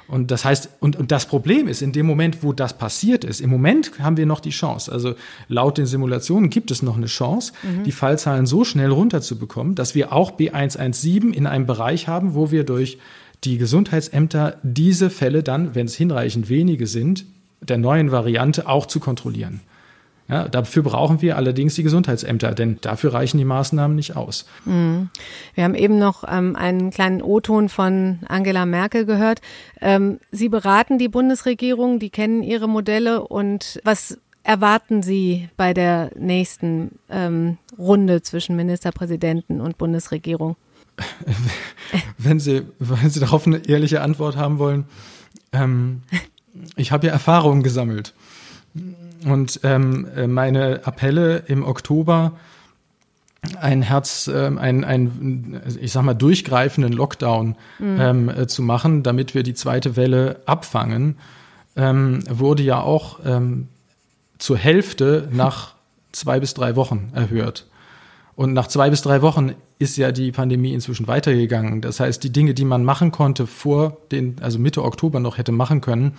Und 0.08 0.32
das 0.32 0.46
heißt, 0.46 0.70
und, 0.80 0.96
und 0.96 1.12
das 1.12 1.26
Problem 1.26 1.68
ist, 1.68 1.82
in 1.82 1.92
dem 1.92 2.06
Moment, 2.06 2.42
wo 2.42 2.54
das 2.54 2.78
passiert 2.78 3.24
ist, 3.24 3.42
im 3.42 3.50
Moment 3.50 3.92
haben 4.00 4.16
wir 4.16 4.26
noch 4.26 4.40
die 4.40 4.52
Chance. 4.52 4.92
Also 4.92 5.16
laut 5.50 5.78
den 5.78 5.86
Simulationen 5.86 6.50
gibt 6.50 6.72
es 6.72 6.82
noch 6.82 6.96
eine 6.96 7.08
Chance, 7.08 7.52
mhm. 7.64 7.84
die 7.84 7.92
Fallzahlen 7.92 8.46
so 8.46 8.64
schnell 8.64 8.92
runterzubekommen, 8.92 9.76
dass 9.76 9.96
wir 9.96 10.14
auch 10.14 10.38
B117 10.38 11.34
in 11.34 11.46
einem 11.46 11.66
Bereich 11.66 12.08
haben, 12.08 12.36
wo 12.36 12.52
wir 12.52 12.64
durch 12.64 13.00
die 13.44 13.58
Gesundheitsämter 13.58 14.58
diese 14.64 15.10
Fälle 15.10 15.44
dann, 15.44 15.76
wenn 15.76 15.86
es 15.88 15.96
hinreichend 15.96 16.50
wenige 16.50 16.88
sind, 16.88 17.26
der 17.62 17.78
neuen 17.78 18.12
Variante 18.12 18.68
auch 18.68 18.86
zu 18.86 19.00
kontrollieren. 19.00 19.62
Ja, 20.30 20.50
dafür 20.50 20.84
brauchen 20.84 21.22
wir 21.22 21.38
allerdings 21.38 21.76
die 21.76 21.84
Gesundheitsämter, 21.84 22.54
denn 22.54 22.80
dafür 22.82 23.14
reichen 23.14 23.38
die 23.38 23.46
Maßnahmen 23.46 23.96
nicht 23.96 24.18
aus. 24.18 24.46
Mhm. 24.66 25.10
Wir 25.56 25.64
haben 25.64 25.76
eben 25.76 25.98
noch 26.00 26.26
ähm, 26.28 26.56
einen 26.56 26.92
kleinen 26.92 27.22
O-Ton 27.22 27.70
von 27.70 28.20
Angela 28.28 28.66
Merkel 28.66 29.06
gehört. 29.06 29.40
Ähm, 29.80 30.20
Sie 30.32 30.50
beraten 30.50 30.98
die 30.98 31.08
Bundesregierung, 31.08 32.00
die 32.00 32.10
kennen 32.10 32.44
ihre 32.44 32.68
Modelle 32.68 33.26
und 33.26 33.80
was 33.86 34.20
erwarten 34.44 35.02
Sie 35.02 35.50
bei 35.56 35.74
der 35.74 36.12
nächsten 36.18 37.00
ähm, 37.10 37.58
Runde 37.78 38.22
zwischen 38.22 38.56
Ministerpräsidenten 38.56 39.62
und 39.62 39.78
Bundesregierung? 39.78 40.56
Wenn 42.18 42.40
Sie, 42.40 42.64
wenn 42.80 43.10
Sie 43.10 43.20
darauf 43.20 43.46
eine 43.46 43.68
ehrliche 43.68 44.02
Antwort 44.02 44.36
haben 44.36 44.58
wollen, 44.58 44.86
ähm, 45.54 46.02
ich 46.76 46.92
habe 46.92 47.08
ja 47.08 47.14
Erfahrungen 47.14 47.62
gesammelt. 47.62 48.14
Und 49.26 49.62
ähm, 49.64 50.08
meine 50.28 50.86
Appelle 50.86 51.44
im 51.48 51.64
Oktober, 51.64 52.34
ein 53.60 53.82
Herz, 53.82 54.30
ähm, 54.34 54.58
ein, 54.58 54.84
ein, 54.84 55.62
ich 55.80 55.92
sag 55.92 56.04
mal, 56.04 56.14
durchgreifenden 56.14 56.94
Lockdown 56.94 57.56
mhm. 57.80 57.98
ähm, 58.00 58.30
äh, 58.30 58.48
zu 58.48 58.62
machen, 58.62 59.04
damit 59.04 59.36
wir 59.36 59.44
die 59.44 59.54
zweite 59.54 59.96
Welle 59.96 60.42
abfangen, 60.46 61.18
ähm, 61.76 62.24
wurde 62.30 62.64
ja 62.64 62.82
auch 62.82 63.20
ähm, 63.26 63.68
zur 64.38 64.58
Hälfte 64.58 65.28
nach 65.32 65.76
zwei 66.12 66.40
bis 66.40 66.54
drei 66.54 66.76
Wochen 66.76 67.12
erhört. 67.14 67.68
Und 68.38 68.54
nach 68.54 68.68
zwei 68.68 68.92
bis 68.92 69.02
drei 69.02 69.24
Wochen 69.24 69.56
ist 69.80 69.98
ja 69.98 70.12
die 70.12 70.32
Pandemie 70.32 70.72
inzwischen 70.72 71.08
weitergegangen. 71.08 71.82
Das 71.82 72.00
heißt, 72.00 72.24
die 72.24 72.32
Dinge, 72.32 72.54
die 72.54 72.66
man 72.66 72.86
machen 72.86 73.12
konnte 73.12 73.48
vor 73.48 73.98
den, 74.12 74.36
also 74.42 74.60
Mitte 74.60 74.86
Oktober 74.86 75.20
noch 75.20 75.40
hätte 75.40 75.52
machen 75.52 75.82
können, 75.82 76.12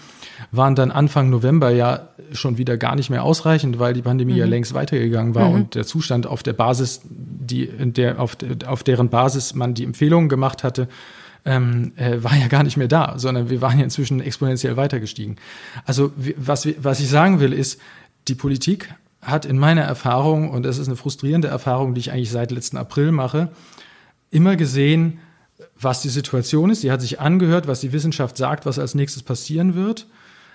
waren 0.50 0.74
dann 0.74 0.90
Anfang 0.90 1.30
November 1.30 1.70
ja 1.70 2.08
schon 2.32 2.58
wieder 2.58 2.76
gar 2.76 2.96
nicht 2.96 3.08
mehr 3.08 3.22
ausreichend, 3.22 3.78
weil 3.78 3.94
die 3.94 4.02
Pandemie 4.02 4.32
mhm. 4.32 4.38
ja 4.38 4.46
längst 4.46 4.74
weitergegangen 4.74 5.36
war 5.36 5.48
mhm. 5.48 5.54
und 5.54 5.74
der 5.76 5.86
Zustand 5.86 6.26
auf 6.26 6.42
der 6.42 6.54
Basis, 6.54 7.02
die, 7.04 7.68
der, 7.92 8.20
auf, 8.20 8.36
auf 8.66 8.82
deren 8.82 9.10
Basis 9.10 9.54
man 9.54 9.74
die 9.74 9.84
Empfehlungen 9.84 10.28
gemacht 10.28 10.64
hatte, 10.64 10.88
ähm, 11.44 11.92
äh, 11.94 12.16
war 12.20 12.36
ja 12.36 12.48
gar 12.48 12.64
nicht 12.64 12.76
mehr 12.76 12.88
da, 12.88 13.14
sondern 13.16 13.48
wir 13.48 13.60
waren 13.60 13.78
ja 13.78 13.84
inzwischen 13.84 14.20
exponentiell 14.20 14.76
weitergestiegen. 14.76 15.36
Also 15.84 16.10
was, 16.36 16.66
was 16.78 16.98
ich 16.98 17.08
sagen 17.08 17.38
will, 17.38 17.52
ist, 17.52 17.80
die 18.26 18.34
Politik 18.34 18.92
hat 19.22 19.44
in 19.44 19.58
meiner 19.58 19.82
Erfahrung, 19.82 20.50
und 20.50 20.62
das 20.64 20.78
ist 20.78 20.88
eine 20.88 20.96
frustrierende 20.96 21.48
Erfahrung, 21.48 21.94
die 21.94 22.00
ich 22.00 22.12
eigentlich 22.12 22.30
seit 22.30 22.50
letzten 22.50 22.76
April 22.76 23.12
mache, 23.12 23.50
immer 24.30 24.56
gesehen, 24.56 25.18
was 25.80 26.02
die 26.02 26.08
Situation 26.08 26.70
ist. 26.70 26.82
Sie 26.82 26.92
hat 26.92 27.00
sich 27.00 27.20
angehört, 27.20 27.66
was 27.66 27.80
die 27.80 27.92
Wissenschaft 27.92 28.36
sagt, 28.36 28.66
was 28.66 28.78
als 28.78 28.94
nächstes 28.94 29.22
passieren 29.22 29.74
wird, 29.74 30.06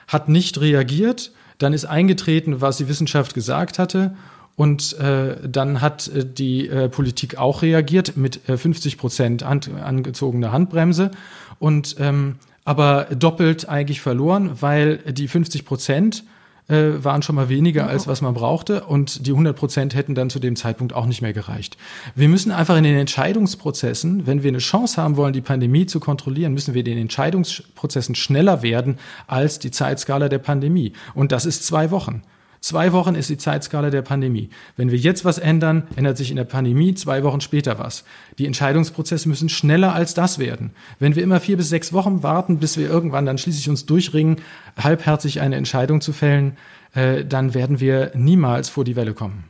hat 0.08 0.30
nicht 0.30 0.60
reagiert, 0.60 1.32
dann 1.58 1.74
ist 1.74 1.86
eingetreten, 1.86 2.62
was 2.62 2.78
die 2.78 2.88
Wissenschaft 2.88 3.34
gesagt 3.34 3.80
hatte 3.80 4.16
und 4.56 4.98
äh, 5.00 5.36
dann 5.48 5.82
hat 5.82 6.08
äh, 6.08 6.26
die 6.26 6.68
äh, 6.68 6.90
Politik 6.90 7.38
auch 7.38 7.62
reagiert 7.62 8.18
mit 8.18 8.48
äh, 8.48 8.58
50 8.58 8.98
Prozent 8.98 9.44
an, 9.44 9.62
angezogener 9.82 10.52
Handbremse 10.52 11.12
und 11.60 11.96
ähm, 12.00 12.36
aber 12.66 13.08
doppelt 13.14 13.68
eigentlich 13.68 14.00
verloren, 14.00 14.52
weil 14.62 14.98
die 14.98 15.28
50 15.28 15.66
Prozent 15.66 16.24
äh, 16.68 17.04
waren 17.04 17.22
schon 17.22 17.36
mal 17.36 17.50
weniger, 17.50 17.88
als 17.88 18.08
was 18.08 18.22
man 18.22 18.34
brauchte. 18.34 18.84
Und 18.86 19.26
die 19.28 19.32
100 19.32 19.56
Prozent 19.56 19.96
hätten 19.96 20.16
dann 20.16 20.30
zu 20.30 20.40
dem 20.40 20.56
Zeitpunkt 20.56 20.94
auch 20.94 21.06
nicht 21.06 21.22
mehr 21.22 21.34
gereicht. 21.34 21.78
Wir 22.16 22.30
müssen 22.30 22.52
einfach 22.52 22.78
in 22.78 22.84
den 22.84 22.98
Entscheidungsprozessen, 22.98 24.26
wenn 24.28 24.44
wir 24.44 24.50
eine 24.50 24.60
Chance 24.60 25.02
haben 25.02 25.18
wollen, 25.18 25.34
die 25.34 25.42
Pandemie 25.42 25.86
zu 25.86 26.00
kontrollieren, 26.00 26.54
müssen 26.54 26.74
wir 26.74 26.80
in 26.80 26.86
den 26.86 26.98
Entscheidungsprozessen 26.98 28.16
schneller 28.16 28.62
werden 28.62 28.98
als 29.28 29.60
die 29.60 29.72
Zeitskala 29.72 30.30
der 30.30 30.40
Pandemie. 30.40 30.94
Und 31.14 31.32
das 31.32 31.46
ist 31.46 31.66
zwei 31.66 31.92
Wochen. 31.92 32.24
Zwei 32.64 32.94
Wochen 32.94 33.16
ist 33.16 33.30
die 33.30 33.36
Zeitskala 33.36 33.90
der 33.90 34.04
Pandemie. 34.04 34.50
Wenn 34.78 34.90
wir 34.90 34.98
jetzt 34.98 35.26
was 35.26 35.38
ändern, 35.38 35.84
ändert 35.98 36.16
sich 36.16 36.30
in 36.30 36.38
der 36.38 36.46
Pandemie 36.46 36.94
zwei 36.94 37.22
Wochen 37.24 37.42
später 37.42 37.78
was. 37.78 38.06
Die 38.38 38.46
Entscheidungsprozesse 38.46 39.28
müssen 39.28 39.50
schneller 39.50 39.94
als 39.94 40.14
das 40.14 40.40
werden. 40.40 40.72
Wenn 40.98 41.18
wir 41.18 41.24
immer 41.24 41.42
vier 41.42 41.58
bis 41.58 41.68
sechs 41.68 41.92
Wochen 41.92 42.24
warten, 42.24 42.60
bis 42.60 42.78
wir 42.78 42.90
irgendwann 42.90 43.26
dann 43.26 43.38
schließlich 43.38 43.68
uns 43.68 43.86
durchringen, 43.86 44.38
halbherzig 44.82 45.42
eine 45.42 45.58
Entscheidung 45.58 46.00
zu 46.00 46.14
fällen, 46.14 46.56
äh, 46.96 47.26
dann 47.26 47.54
werden 47.54 47.82
wir 47.82 48.14
niemals 48.16 48.70
vor 48.70 48.86
die 48.86 48.96
Welle 48.96 49.14
kommen. 49.14 49.44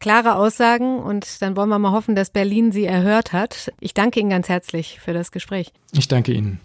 Klare 0.00 0.34
Aussagen 0.34 0.98
und 0.98 1.40
dann 1.40 1.56
wollen 1.56 1.68
wir 1.68 1.78
mal 1.78 1.92
hoffen, 1.92 2.16
dass 2.16 2.30
Berlin 2.30 2.72
sie 2.72 2.84
erhört 2.84 3.32
hat. 3.32 3.72
Ich 3.78 3.94
danke 3.94 4.18
Ihnen 4.18 4.30
ganz 4.30 4.48
herzlich 4.48 4.98
für 4.98 5.12
das 5.12 5.30
Gespräch. 5.30 5.72
Ich 5.92 6.08
danke 6.08 6.32
Ihnen. 6.32 6.58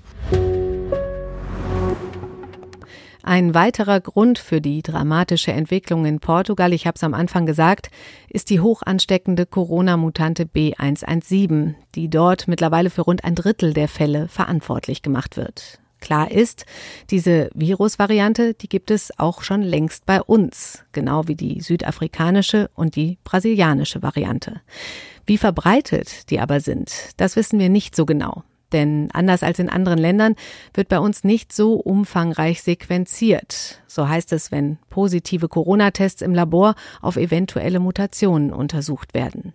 Ein 3.29 3.53
weiterer 3.53 3.99
Grund 4.01 4.39
für 4.39 4.59
die 4.59 4.81
dramatische 4.81 5.51
Entwicklung 5.51 6.03
in 6.07 6.19
Portugal, 6.19 6.73
ich 6.73 6.87
habe 6.87 6.95
es 6.95 7.03
am 7.03 7.13
Anfang 7.13 7.45
gesagt, 7.45 7.91
ist 8.27 8.49
die 8.49 8.59
hoch 8.59 8.81
ansteckende 8.81 9.45
Corona-Mutante 9.45 10.45
B117, 10.45 11.75
die 11.93 12.09
dort 12.09 12.47
mittlerweile 12.47 12.89
für 12.89 13.03
rund 13.03 13.23
ein 13.23 13.35
Drittel 13.35 13.73
der 13.73 13.87
Fälle 13.87 14.29
verantwortlich 14.29 15.03
gemacht 15.03 15.37
wird. 15.37 15.79
Klar 16.01 16.31
ist, 16.31 16.65
diese 17.11 17.51
Virusvariante, 17.53 18.55
die 18.55 18.67
gibt 18.67 18.89
es 18.89 19.11
auch 19.19 19.43
schon 19.43 19.61
längst 19.61 20.07
bei 20.07 20.23
uns, 20.23 20.83
genau 20.91 21.27
wie 21.27 21.35
die 21.35 21.61
südafrikanische 21.61 22.71
und 22.73 22.95
die 22.95 23.19
brasilianische 23.23 24.01
Variante. 24.01 24.61
Wie 25.27 25.37
verbreitet 25.37 26.31
die 26.31 26.39
aber 26.39 26.61
sind, 26.61 27.11
das 27.17 27.35
wissen 27.35 27.59
wir 27.59 27.69
nicht 27.69 27.95
so 27.95 28.07
genau. 28.07 28.43
Denn 28.71 29.09
anders 29.13 29.43
als 29.43 29.59
in 29.59 29.69
anderen 29.69 29.99
Ländern 29.99 30.35
wird 30.73 30.89
bei 30.89 30.99
uns 30.99 31.23
nicht 31.23 31.53
so 31.53 31.73
umfangreich 31.73 32.61
sequenziert. 32.61 33.81
So 33.87 34.07
heißt 34.07 34.33
es, 34.33 34.51
wenn 34.51 34.77
positive 34.89 35.47
Corona-Tests 35.47 36.21
im 36.21 36.33
Labor 36.33 36.75
auf 37.01 37.17
eventuelle 37.17 37.79
Mutationen 37.79 38.53
untersucht 38.53 39.13
werden. 39.13 39.53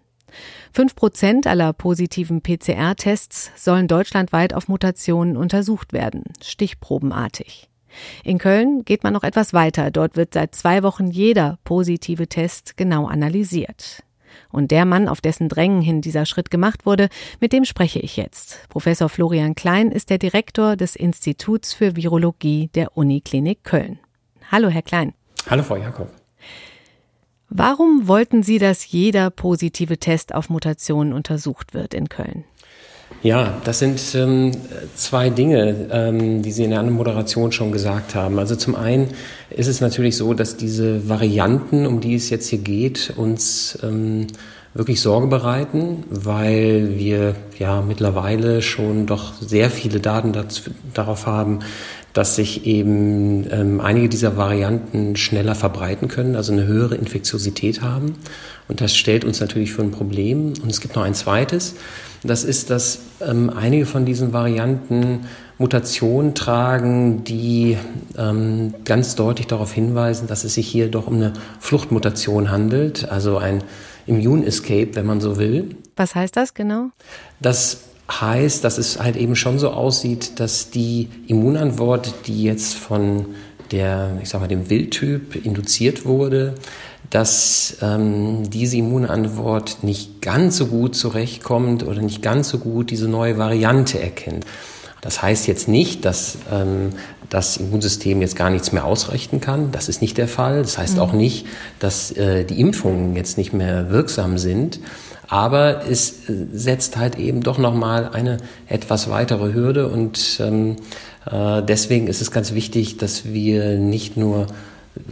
Fünf 0.73 0.97
Prozent 0.97 1.47
aller 1.47 1.73
positiven 1.73 2.42
PCR-Tests 2.42 3.52
sollen 3.56 3.87
deutschlandweit 3.87 4.52
auf 4.54 4.68
Mutationen 4.68 5.37
untersucht 5.37 5.92
werden, 5.92 6.25
stichprobenartig. 6.42 7.68
In 8.25 8.38
Köln 8.38 8.85
geht 8.85 9.04
man 9.04 9.12
noch 9.12 9.23
etwas 9.23 9.52
weiter. 9.52 9.90
Dort 9.90 10.16
wird 10.16 10.35
seit 10.35 10.54
zwei 10.54 10.83
Wochen 10.83 11.09
jeder 11.09 11.59
positive 11.64 12.26
Test 12.26 12.76
genau 12.76 13.06
analysiert. 13.06 14.03
Und 14.50 14.70
der 14.70 14.84
Mann, 14.84 15.08
auf 15.08 15.20
dessen 15.20 15.48
Drängen 15.48 15.80
hin 15.80 16.00
dieser 16.00 16.26
Schritt 16.26 16.50
gemacht 16.50 16.86
wurde, 16.86 17.08
mit 17.40 17.52
dem 17.52 17.64
spreche 17.64 17.98
ich 17.98 18.16
jetzt. 18.16 18.60
Professor 18.68 19.08
Florian 19.08 19.54
Klein 19.54 19.90
ist 19.90 20.10
der 20.10 20.18
Direktor 20.18 20.76
des 20.76 20.96
Instituts 20.96 21.72
für 21.72 21.96
Virologie 21.96 22.70
der 22.74 22.96
Uniklinik 22.96 23.64
Köln. 23.64 23.98
Hallo, 24.50 24.68
Herr 24.68 24.82
Klein. 24.82 25.14
Hallo, 25.48 25.62
Frau 25.62 25.76
Jakob. 25.76 26.08
Warum 27.48 28.08
wollten 28.08 28.42
Sie, 28.42 28.58
dass 28.58 28.90
jeder 28.90 29.30
positive 29.30 29.98
Test 29.98 30.34
auf 30.34 30.50
Mutationen 30.50 31.12
untersucht 31.12 31.74
wird 31.74 31.94
in 31.94 32.08
Köln? 32.08 32.44
Ja, 33.24 33.56
das 33.64 33.78
sind 33.78 34.02
ähm, 34.16 34.50
zwei 34.96 35.30
Dinge, 35.30 35.88
ähm, 35.90 36.42
die 36.42 36.52
Sie 36.52 36.62
in 36.64 36.70
der 36.70 36.80
anderen 36.80 36.98
Moderation 36.98 37.52
schon 37.52 37.72
gesagt 37.72 38.14
haben. 38.14 38.38
Also 38.38 38.54
zum 38.54 38.74
einen 38.74 39.08
ist 39.48 39.66
es 39.66 39.80
natürlich 39.80 40.18
so, 40.18 40.34
dass 40.34 40.58
diese 40.58 41.08
Varianten, 41.08 41.86
um 41.86 42.02
die 42.02 42.16
es 42.16 42.28
jetzt 42.28 42.48
hier 42.48 42.58
geht, 42.58 43.14
uns 43.16 43.78
ähm, 43.82 44.26
wirklich 44.74 45.00
Sorge 45.00 45.28
bereiten, 45.28 46.04
weil 46.10 46.98
wir 46.98 47.34
ja 47.58 47.80
mittlerweile 47.80 48.60
schon 48.60 49.06
doch 49.06 49.32
sehr 49.40 49.70
viele 49.70 50.00
Daten 50.00 50.34
dazu, 50.34 50.72
darauf 50.92 51.26
haben, 51.26 51.60
dass 52.12 52.36
sich 52.36 52.66
eben 52.66 53.46
ähm, 53.50 53.80
einige 53.80 54.10
dieser 54.10 54.36
Varianten 54.36 55.16
schneller 55.16 55.54
verbreiten 55.54 56.08
können, 56.08 56.36
also 56.36 56.52
eine 56.52 56.66
höhere 56.66 56.96
Infektiosität 56.96 57.80
haben. 57.80 58.16
Und 58.68 58.82
das 58.82 58.94
stellt 58.94 59.24
uns 59.24 59.40
natürlich 59.40 59.72
für 59.72 59.82
ein 59.82 59.92
Problem. 59.92 60.52
Und 60.62 60.70
es 60.70 60.80
gibt 60.80 60.94
noch 60.94 61.04
ein 61.04 61.14
zweites. 61.14 61.74
Das 62.24 62.42
ist, 62.42 62.70
dass 62.70 63.00
ähm, 63.20 63.50
einige 63.50 63.84
von 63.86 64.06
diesen 64.06 64.32
Varianten 64.32 65.26
Mutationen 65.58 66.34
tragen, 66.34 67.22
die 67.24 67.76
ähm, 68.18 68.74
ganz 68.84 69.14
deutlich 69.14 69.46
darauf 69.46 69.72
hinweisen, 69.72 70.26
dass 70.26 70.42
es 70.44 70.54
sich 70.54 70.66
hier 70.66 70.90
doch 70.90 71.06
um 71.06 71.14
eine 71.14 71.34
Fluchtmutation 71.60 72.50
handelt, 72.50 73.08
also 73.08 73.36
ein 73.36 73.62
Immune 74.06 74.44
Escape, 74.46 74.90
wenn 74.94 75.06
man 75.06 75.20
so 75.20 75.38
will. 75.38 75.76
Was 75.96 76.14
heißt 76.14 76.36
das 76.36 76.54
genau? 76.54 76.88
Das 77.40 77.82
heißt, 78.10 78.64
dass 78.64 78.78
es 78.78 78.98
halt 79.00 79.16
eben 79.16 79.36
schon 79.36 79.58
so 79.58 79.70
aussieht, 79.70 80.40
dass 80.40 80.70
die 80.70 81.08
Immunantwort, 81.26 82.26
die 82.26 82.42
jetzt 82.42 82.74
von 82.74 83.26
der, 83.70 84.18
ich 84.22 84.28
sag 84.28 84.40
mal, 84.40 84.48
dem 84.48 84.68
Wildtyp 84.68 85.44
induziert 85.44 86.04
wurde, 86.04 86.54
dass 87.11 87.76
ähm, 87.82 88.50
diese 88.50 88.76
Immunantwort 88.76 89.78
nicht 89.82 90.20
ganz 90.23 90.56
so 90.56 90.66
gut 90.66 90.96
zurechtkommt 90.96 91.87
oder 91.87 92.02
nicht 92.02 92.23
ganz 92.23 92.49
so 92.49 92.58
gut 92.58 92.90
diese 92.90 93.08
neue 93.08 93.38
Variante 93.38 94.00
erkennt. 94.00 94.44
Das 95.00 95.20
heißt 95.20 95.46
jetzt 95.46 95.68
nicht, 95.68 96.06
dass 96.06 96.38
ähm, 96.50 96.92
das 97.28 97.58
Immunsystem 97.58 98.23
jetzt 98.23 98.37
gar 98.37 98.49
nichts 98.49 98.73
mehr 98.73 98.87
ausrichten 98.87 99.40
kann. 99.40 99.70
Das 99.70 99.90
ist 99.90 100.00
nicht 100.00 100.16
der 100.16 100.28
Fall. 100.28 100.62
Das 100.62 100.78
heißt 100.78 100.94
mhm. 100.94 101.00
auch 101.00 101.12
nicht, 101.12 101.46
dass 101.78 102.11
äh, 102.12 102.44
die 102.44 102.58
Impfungen 102.58 103.14
jetzt 103.14 103.37
nicht 103.37 103.52
mehr 103.52 103.90
wirksam 103.90 104.38
sind. 104.38 104.80
Aber 105.28 105.87
es 105.87 106.28
äh, 106.28 106.46
setzt 106.52 106.96
halt 106.96 107.18
eben 107.18 107.42
doch 107.42 107.58
nochmal 107.58 108.11
eine 108.12 108.38
etwas 108.66 109.11
weitere 109.11 109.52
Hürde 109.52 109.88
und 109.88 110.38
ähm, 110.40 110.76
äh, 111.30 111.62
deswegen 111.62 112.06
ist 112.06 112.23
es 112.23 112.30
ganz 112.30 112.54
wichtig, 112.54 112.96
dass 112.96 113.26
wir 113.26 113.78
nicht 113.78 114.16
nur 114.16 114.46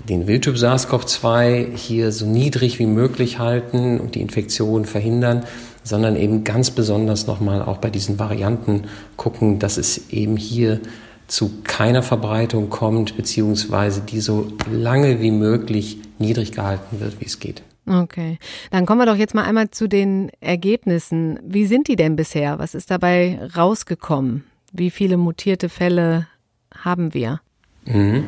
den 0.08 0.26
Wildtyp 0.26 0.56
SARS-CoV-2 0.56 1.76
hier 1.76 2.12
so 2.12 2.26
niedrig 2.26 2.78
wie 2.78 2.86
möglich 2.86 3.38
halten 3.38 4.00
und 4.00 4.14
die 4.14 4.20
Infektion 4.20 4.84
verhindern, 4.84 5.44
sondern 5.82 6.16
eben 6.16 6.44
ganz 6.44 6.70
besonders 6.70 7.26
nochmal 7.26 7.62
auch 7.62 7.78
bei 7.78 7.90
diesen 7.90 8.18
Varianten 8.18 8.84
gucken, 9.16 9.58
dass 9.58 9.78
es 9.78 10.10
eben 10.10 10.36
hier 10.36 10.80
zu 11.26 11.50
keiner 11.64 12.02
Verbreitung 12.02 12.70
kommt, 12.70 13.16
beziehungsweise 13.16 14.02
die 14.02 14.20
so 14.20 14.48
lange 14.70 15.20
wie 15.20 15.30
möglich 15.30 15.98
niedrig 16.18 16.52
gehalten 16.52 17.00
wird, 17.00 17.20
wie 17.20 17.26
es 17.26 17.40
geht. 17.40 17.62
Okay, 17.86 18.38
dann 18.70 18.86
kommen 18.86 19.00
wir 19.00 19.06
doch 19.06 19.16
jetzt 19.16 19.34
mal 19.34 19.44
einmal 19.44 19.70
zu 19.70 19.88
den 19.88 20.30
Ergebnissen. 20.40 21.40
Wie 21.42 21.66
sind 21.66 21.88
die 21.88 21.96
denn 21.96 22.14
bisher? 22.14 22.60
Was 22.60 22.74
ist 22.76 22.90
dabei 22.92 23.40
rausgekommen? 23.56 24.44
Wie 24.72 24.90
viele 24.90 25.16
mutierte 25.16 25.68
Fälle 25.68 26.28
haben 26.72 27.12
wir? 27.12 27.40
Mhm. 27.84 28.24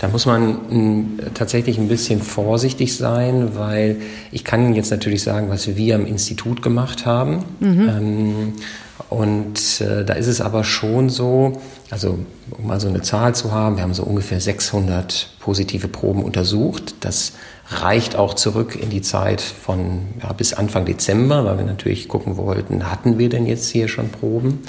Da 0.00 0.08
muss 0.08 0.26
man 0.26 0.70
m, 0.70 1.18
tatsächlich 1.34 1.78
ein 1.78 1.88
bisschen 1.88 2.20
vorsichtig 2.20 2.96
sein, 2.96 3.50
weil 3.54 3.96
ich 4.32 4.44
kann 4.44 4.74
jetzt 4.74 4.90
natürlich 4.90 5.22
sagen, 5.22 5.48
was 5.48 5.76
wir 5.76 5.94
am 5.94 6.06
Institut 6.06 6.62
gemacht 6.62 7.06
haben. 7.06 7.44
Mhm. 7.60 7.88
Ähm, 7.88 8.52
und 9.08 9.80
äh, 9.80 10.04
da 10.04 10.14
ist 10.14 10.26
es 10.26 10.40
aber 10.40 10.64
schon 10.64 11.08
so, 11.08 11.60
also 11.88 12.18
um 12.50 12.66
mal 12.66 12.80
so 12.80 12.88
eine 12.88 13.00
Zahl 13.00 13.34
zu 13.34 13.52
haben, 13.52 13.76
wir 13.76 13.82
haben 13.82 13.94
so 13.94 14.02
ungefähr 14.02 14.40
600 14.40 15.30
positive 15.40 15.88
Proben 15.88 16.22
untersucht. 16.22 16.96
Das 17.00 17.32
reicht 17.70 18.16
auch 18.16 18.34
zurück 18.34 18.76
in 18.80 18.90
die 18.90 19.00
Zeit 19.00 19.40
von 19.40 20.00
ja, 20.22 20.32
bis 20.32 20.52
Anfang 20.52 20.84
Dezember, 20.84 21.44
weil 21.46 21.58
wir 21.58 21.64
natürlich 21.64 22.08
gucken 22.08 22.36
wollten, 22.36 22.90
hatten 22.90 23.18
wir 23.18 23.30
denn 23.30 23.46
jetzt 23.46 23.70
hier 23.70 23.88
schon 23.88 24.10
Proben? 24.10 24.60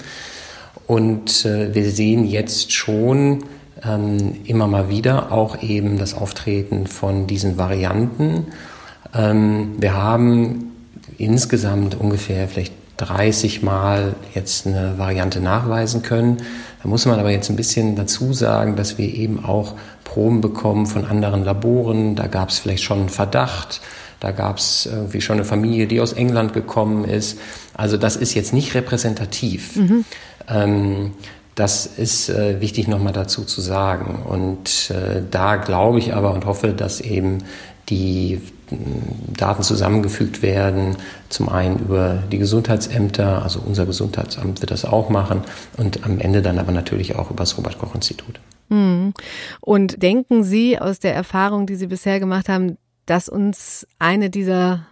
Und 0.88 1.46
äh, 1.46 1.76
wir 1.76 1.92
sehen 1.92 2.26
jetzt 2.26 2.72
schon 2.72 3.44
ähm, 3.84 4.38
immer 4.46 4.68
mal 4.68 4.90
wieder 4.90 5.32
auch 5.32 5.62
eben 5.62 5.98
das 5.98 6.14
Auftreten 6.14 6.88
von 6.88 7.28
diesen 7.28 7.58
Varianten. 7.58 8.48
Ähm, 9.14 9.76
wir 9.78 9.94
haben 9.94 10.72
insgesamt 11.18 12.00
ungefähr 12.00 12.48
vielleicht 12.48 12.74
30 12.98 13.64
Mal 13.64 14.16
jetzt 14.36 14.68
eine 14.68 14.98
Variante 14.98 15.40
nachweisen 15.40 16.02
können. 16.04 16.38
Da 16.84 16.90
muss 16.90 17.06
man 17.06 17.20
aber 17.20 17.32
jetzt 17.32 17.50
ein 17.50 17.56
bisschen 17.56 17.96
dazu 17.96 18.34
sagen, 18.34 18.76
dass 18.76 18.98
wir 18.98 19.14
eben 19.14 19.44
auch 19.44 19.76
Proben 20.04 20.42
bekommen 20.42 20.86
von 20.86 21.06
anderen 21.06 21.44
Laboren. 21.44 22.16
Da 22.16 22.28
gab 22.28 22.50
es 22.50 22.60
vielleicht 22.60 22.84
schon 22.84 23.00
einen 23.00 23.10
Verdacht. 23.10 23.82
Da 24.20 24.32
gab 24.32 24.58
es 24.58 24.86
irgendwie 24.86 25.22
schon 25.22 25.38
eine 25.38 25.46
Familie, 25.46 25.88
die 25.88 26.02
aus 26.02 26.12
England 26.12 26.54
gekommen 26.54 27.06
ist. 27.06 27.40
Also 27.74 27.96
das 27.96 28.18
ist 28.18 28.34
jetzt 28.34 28.54
nicht 28.54 28.76
repräsentativ. 28.76 29.78
Mhm. 29.78 30.06
Ähm, 30.50 31.12
das 31.60 31.86
ist 31.86 32.30
äh, 32.30 32.62
wichtig 32.62 32.88
nochmal 32.88 33.14
dazu 33.14 33.44
zu 33.44 33.60
sagen. 33.62 34.24
Und 34.24 34.92
äh, 34.92 35.22
da 35.30 35.58
glaube 35.58 36.00
ich 36.00 36.14
aber 36.14 36.34
und 36.34 36.46
hoffe, 36.46 36.70
dass 36.70 37.02
eben 37.02 37.40
die 37.90 38.42
Daten 39.36 39.64
zusammengefügt 39.64 40.42
werden. 40.42 40.96
Zum 41.28 41.50
einen 41.50 41.80
über 41.80 42.24
die 42.32 42.38
Gesundheitsämter, 42.38 43.44
also 43.44 43.62
unser 43.66 43.86
Gesundheitsamt 43.86 44.62
wird 44.62 44.72
das 44.72 44.86
auch 44.86 45.10
machen 45.10 45.42
und 45.78 46.06
am 46.06 46.20
Ende 46.20 46.42
dann 46.42 46.60
aber 46.60 46.72
natürlich 46.72 47.16
auch 47.16 47.32
über 47.32 47.42
das 47.42 47.58
Robert-Koch-Institut. 47.58 48.40
Hm. 48.70 49.14
Und 49.60 50.02
denken 50.02 50.44
Sie 50.44 50.80
aus 50.80 51.00
der 51.00 51.16
Erfahrung, 51.16 51.66
die 51.66 51.76
Sie 51.76 51.88
bisher 51.88 52.20
gemacht 52.20 52.48
haben, 52.48 52.78
dass 53.06 53.28
uns 53.28 53.88
eine 53.98 54.30
dieser 54.30 54.86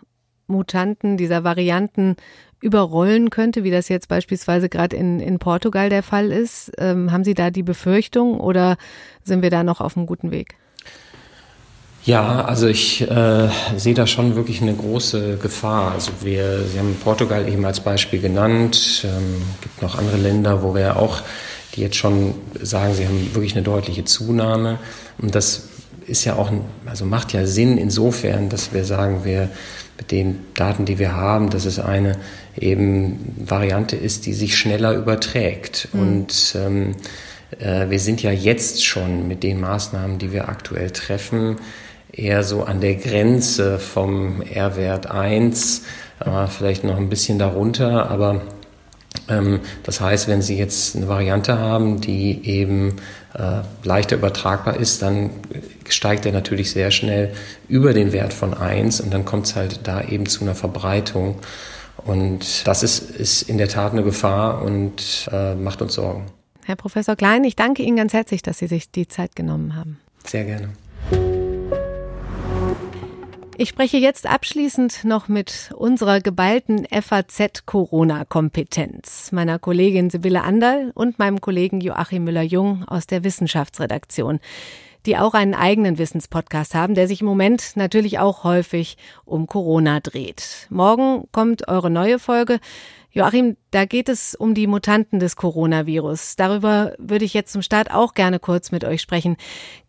Mutanten, 0.48 1.18
dieser 1.18 1.44
Varianten 1.44 2.16
überrollen 2.60 3.30
könnte, 3.30 3.64
wie 3.64 3.72
das 3.72 3.90
jetzt 3.90 4.08
beispielsweise 4.08 4.70
gerade 4.70 4.96
in, 4.96 5.20
in 5.20 5.40
Portugal 5.40 5.90
der 5.90 6.04
Fall 6.04 6.32
ist? 6.32 6.72
Ähm, 6.78 7.12
haben 7.12 7.24
Sie 7.24 7.34
da 7.34 7.52
die 7.52 7.64
Befürchtung 7.64 8.40
oder 8.40 8.78
sind 9.24 9.42
wir 9.42 9.50
da 9.50 9.64
noch 9.64 9.82
auf 9.82 9.96
einem 9.96 10.06
guten 10.06 10.32
Weg? 10.32 10.56
Ja, 12.08 12.46
also 12.46 12.68
ich 12.68 13.02
äh, 13.02 13.50
sehe 13.76 13.94
da 13.94 14.08
schon 14.08 14.38
wirklich 14.38 14.62
eine 14.62 14.74
große 14.74 15.40
Gefahr. 15.42 15.92
Also 15.92 16.12
wir, 16.22 16.64
Sie 16.64 16.80
haben 16.80 16.96
Portugal 17.04 17.50
eben 17.50 17.66
als 17.66 17.82
Beispiel 17.82 18.22
genannt. 18.22 19.06
Ähm, 19.06 19.42
gibt 19.60 19.82
noch 19.82 19.98
andere 19.98 20.16
Länder, 20.16 20.64
wo 20.64 20.74
wir 20.74 20.96
auch, 20.96 21.22
die 21.76 21.82
jetzt 21.82 21.98
schon 21.98 22.34
sagen, 22.62 22.94
sie 22.94 23.06
haben 23.06 23.36
wirklich 23.36 23.56
eine 23.56 23.64
deutliche 23.64 24.06
Zunahme. 24.06 24.80
Und 25.18 25.36
das 25.36 25.68
ist 26.06 26.24
ja 26.24 26.38
auch, 26.38 26.50
also 26.86 27.04
macht 27.04 27.34
ja 27.34 27.46
Sinn 27.46 27.78
insofern, 27.78 28.48
dass 28.48 28.74
wir 28.74 28.86
sagen, 28.86 29.26
wir 29.26 29.50
mit 29.98 30.12
den 30.12 30.40
Daten, 30.54 30.86
die 30.86 31.00
wir 31.00 31.14
haben, 31.14 31.50
dass 31.50 31.66
es 31.66 31.78
eine 31.78 32.18
eben 32.60 33.36
Variante 33.38 33.96
ist, 33.96 34.26
die 34.26 34.34
sich 34.34 34.58
schneller 34.58 34.94
überträgt. 34.94 35.90
Mhm. 35.94 36.00
Und 36.00 36.56
ähm, 36.58 36.96
äh, 37.60 37.90
wir 37.90 38.00
sind 38.00 38.22
ja 38.24 38.32
jetzt 38.32 38.86
schon 38.86 39.28
mit 39.28 39.44
den 39.44 39.60
Maßnahmen, 39.60 40.20
die 40.20 40.32
wir 40.32 40.50
aktuell 40.50 40.92
treffen, 40.92 41.58
eher 42.12 42.44
so 42.44 42.64
an 42.64 42.82
der 42.82 42.96
Grenze 42.96 43.80
vom 43.80 44.42
R-Wert 44.42 45.10
1, 45.10 45.84
äh, 46.26 46.48
vielleicht 46.48 46.84
noch 46.84 46.98
ein 46.98 47.10
bisschen 47.10 47.38
darunter, 47.38 48.10
aber 48.10 48.42
ähm, 49.30 49.60
das 49.84 50.02
heißt, 50.02 50.28
wenn 50.28 50.42
Sie 50.42 50.58
jetzt 50.58 50.96
eine 50.96 51.08
Variante 51.08 51.58
haben, 51.58 52.02
die 52.02 52.48
eben 52.48 52.96
äh, 53.34 53.62
leichter 53.84 54.16
übertragbar 54.16 54.78
ist, 54.78 55.02
dann 55.02 55.30
steigt 55.90 56.26
er 56.26 56.32
natürlich 56.32 56.72
sehr 56.72 56.92
schnell 56.92 57.34
über 57.68 57.94
den 57.94 58.12
Wert 58.14 58.34
von 58.34 58.54
1 58.54 59.02
und 59.02 59.14
dann 59.14 59.26
kommt 59.26 59.48
es 59.48 59.56
halt 59.56 59.82
da 59.84 60.02
eben 60.02 60.26
zu 60.26 60.42
einer 60.42 60.56
Verbreitung. 60.56 61.36
Und 62.06 62.68
das 62.68 62.84
ist, 62.84 63.12
ist 63.12 63.44
in 63.44 63.58
der 63.58 63.68
Tat 63.68 63.92
eine 63.92 64.04
Gefahr 64.04 64.62
und 64.62 65.28
äh, 65.32 65.56
macht 65.56 65.82
uns 65.82 65.96
Sorgen. 65.96 66.26
Herr 66.66 66.76
Professor 66.76 67.16
Klein, 67.16 67.44
ich 67.44 67.56
danke 67.56 67.84
Ihnen 67.84 67.98
ganz 67.98 68.14
herzlich, 68.14 68.42
dass 68.42 68.60
Sie 68.60 68.68
sich 68.68 68.92
die 68.92 69.08
Zeit 69.08 69.36
genommen 69.36 69.76
haben. 69.76 70.00
Sehr 70.26 70.44
gerne. 70.44 70.70
Ich 73.60 73.70
spreche 73.70 73.98
jetzt 73.98 74.28
abschließend 74.28 75.04
noch 75.04 75.30
mit 75.30 75.72
unserer 75.76 76.22
geballten 76.22 76.86
FAZ-Corona-Kompetenz, 76.92 79.32
meiner 79.32 79.58
Kollegin 79.58 80.12
Sibylle 80.12 80.44
Anderl 80.44 80.92
und 80.94 81.18
meinem 81.18 81.42
Kollegen 81.42 81.82
Joachim 81.82 82.24
Müller-Jung 82.24 82.88
aus 82.88 83.08
der 83.08 83.24
Wissenschaftsredaktion, 83.24 84.40
die 85.08 85.18
auch 85.18 85.34
einen 85.34 85.56
eigenen 85.56 85.98
Wissenspodcast 85.98 86.76
haben, 86.76 86.94
der 86.94 87.08
sich 87.08 87.22
im 87.22 87.28
Moment 87.28 87.72
natürlich 87.76 88.20
auch 88.20 88.44
häufig 88.44 88.98
um 89.26 89.48
Corona 89.48 90.02
dreht. 90.02 90.68
Morgen 90.70 91.24
kommt 91.32 91.68
eure 91.68 91.90
neue 91.90 92.20
Folge. 92.20 92.60
Joachim, 93.10 93.58
da 93.72 93.86
geht 93.86 94.10
es 94.10 94.36
um 94.36 94.54
die 94.54 94.68
Mutanten 94.68 95.20
des 95.20 95.36
Coronavirus. 95.38 96.36
Darüber 96.36 96.94
würde 97.00 97.26
ich 97.26 97.34
jetzt 97.34 97.52
zum 97.52 97.64
Start 97.64 97.90
auch 97.92 98.14
gerne 98.14 98.38
kurz 98.38 98.72
mit 98.72 98.84
euch 98.84 99.02
sprechen. 99.02 99.38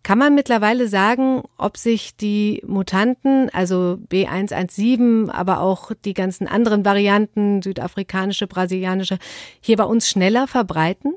Kann 0.02 0.18
man 0.18 0.35
mittlerweile 0.35 0.88
sagen, 0.88 1.42
ob 1.59 1.76
sich 1.76 2.16
die 2.16 2.62
Mutanten, 2.66 3.50
also 3.50 3.98
B117, 4.09 5.31
aber 5.31 5.61
auch 5.61 5.92
die 6.07 6.14
ganzen 6.14 6.46
anderen 6.46 6.87
Varianten, 6.87 7.61
südafrikanische, 7.61 8.46
brasilianische, 8.46 9.18
hier 9.61 9.76
bei 9.76 9.85
uns 9.85 10.09
schneller 10.09 10.46
verbreiten? 10.46 11.12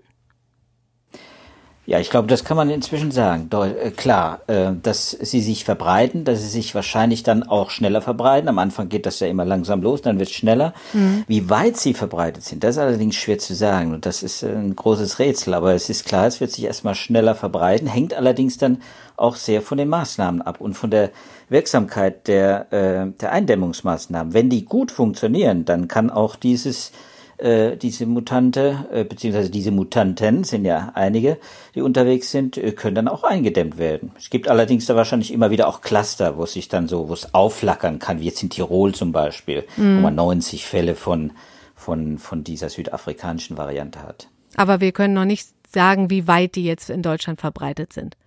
Ja, 1.91 1.99
ich 1.99 2.09
glaube, 2.09 2.29
das 2.29 2.45
kann 2.45 2.55
man 2.55 2.69
inzwischen 2.69 3.11
sagen. 3.11 3.49
Äh, 3.51 3.91
klar, 3.91 4.39
äh, 4.47 4.71
dass 4.81 5.11
sie 5.11 5.41
sich 5.41 5.65
verbreiten, 5.65 6.23
dass 6.23 6.39
sie 6.39 6.47
sich 6.47 6.73
wahrscheinlich 6.73 7.23
dann 7.23 7.43
auch 7.43 7.69
schneller 7.69 8.01
verbreiten. 8.01 8.47
Am 8.47 8.59
Anfang 8.59 8.87
geht 8.87 9.05
das 9.05 9.19
ja 9.19 9.27
immer 9.27 9.43
langsam 9.43 9.81
los, 9.81 10.01
dann 10.01 10.17
wird 10.17 10.29
es 10.29 10.35
schneller. 10.35 10.73
Mhm. 10.93 11.25
Wie 11.27 11.49
weit 11.49 11.75
sie 11.75 11.93
verbreitet 11.93 12.45
sind, 12.45 12.63
das 12.63 12.77
ist 12.77 12.81
allerdings 12.81 13.17
schwer 13.17 13.39
zu 13.39 13.53
sagen. 13.55 13.93
Und 13.93 14.05
das 14.05 14.23
ist 14.23 14.41
ein 14.41 14.73
großes 14.73 15.19
Rätsel. 15.19 15.53
Aber 15.53 15.73
es 15.73 15.89
ist 15.89 16.05
klar, 16.05 16.27
es 16.27 16.39
wird 16.39 16.51
sich 16.51 16.63
erstmal 16.63 16.95
schneller 16.95 17.35
verbreiten, 17.35 17.89
hängt 17.89 18.13
allerdings 18.13 18.57
dann 18.57 18.81
auch 19.17 19.35
sehr 19.35 19.61
von 19.61 19.77
den 19.77 19.89
Maßnahmen 19.89 20.41
ab 20.41 20.61
und 20.61 20.75
von 20.75 20.91
der 20.91 21.09
Wirksamkeit 21.49 22.25
der, 22.29 22.71
äh, 22.71 23.11
der 23.19 23.33
Eindämmungsmaßnahmen. 23.33 24.33
Wenn 24.33 24.49
die 24.49 24.63
gut 24.63 24.91
funktionieren, 24.91 25.65
dann 25.65 25.89
kann 25.89 26.09
auch 26.09 26.37
dieses 26.37 26.93
äh, 27.41 27.77
diese 27.77 28.05
Mutante, 28.05 28.85
äh, 28.91 29.03
beziehungsweise 29.03 29.49
diese 29.49 29.71
Mutanten, 29.71 30.43
sind 30.43 30.65
ja 30.65 30.91
einige, 30.93 31.37
die 31.75 31.81
unterwegs 31.81 32.31
sind, 32.31 32.57
äh, 32.57 32.71
können 32.71 32.95
dann 32.95 33.07
auch 33.07 33.23
eingedämmt 33.23 33.77
werden. 33.77 34.11
Es 34.17 34.29
gibt 34.29 34.47
allerdings 34.47 34.85
da 34.85 34.95
wahrscheinlich 34.95 35.33
immer 35.33 35.49
wieder 35.49 35.67
auch 35.67 35.81
Cluster, 35.81 36.37
wo 36.37 36.43
es 36.43 36.53
sich 36.53 36.69
dann 36.69 36.87
so, 36.87 37.09
wo 37.09 37.13
es 37.13 37.33
aufflackern 37.33 37.99
kann, 37.99 38.19
wie 38.19 38.25
jetzt 38.25 38.43
in 38.43 38.49
Tirol 38.49 38.93
zum 38.93 39.11
Beispiel, 39.11 39.65
mhm. 39.77 39.97
wo 39.97 40.01
man 40.01 40.15
90 40.15 40.65
Fälle 40.65 40.95
von, 40.95 41.31
von, 41.75 42.17
von 42.17 42.43
dieser 42.43 42.69
südafrikanischen 42.69 43.57
Variante 43.57 44.03
hat. 44.03 44.27
Aber 44.55 44.79
wir 44.79 44.91
können 44.91 45.13
noch 45.13 45.25
nicht 45.25 45.49
sagen, 45.73 46.09
wie 46.09 46.27
weit 46.27 46.55
die 46.55 46.65
jetzt 46.65 46.89
in 46.89 47.01
Deutschland 47.01 47.39
verbreitet 47.39 47.93
sind. 47.93 48.17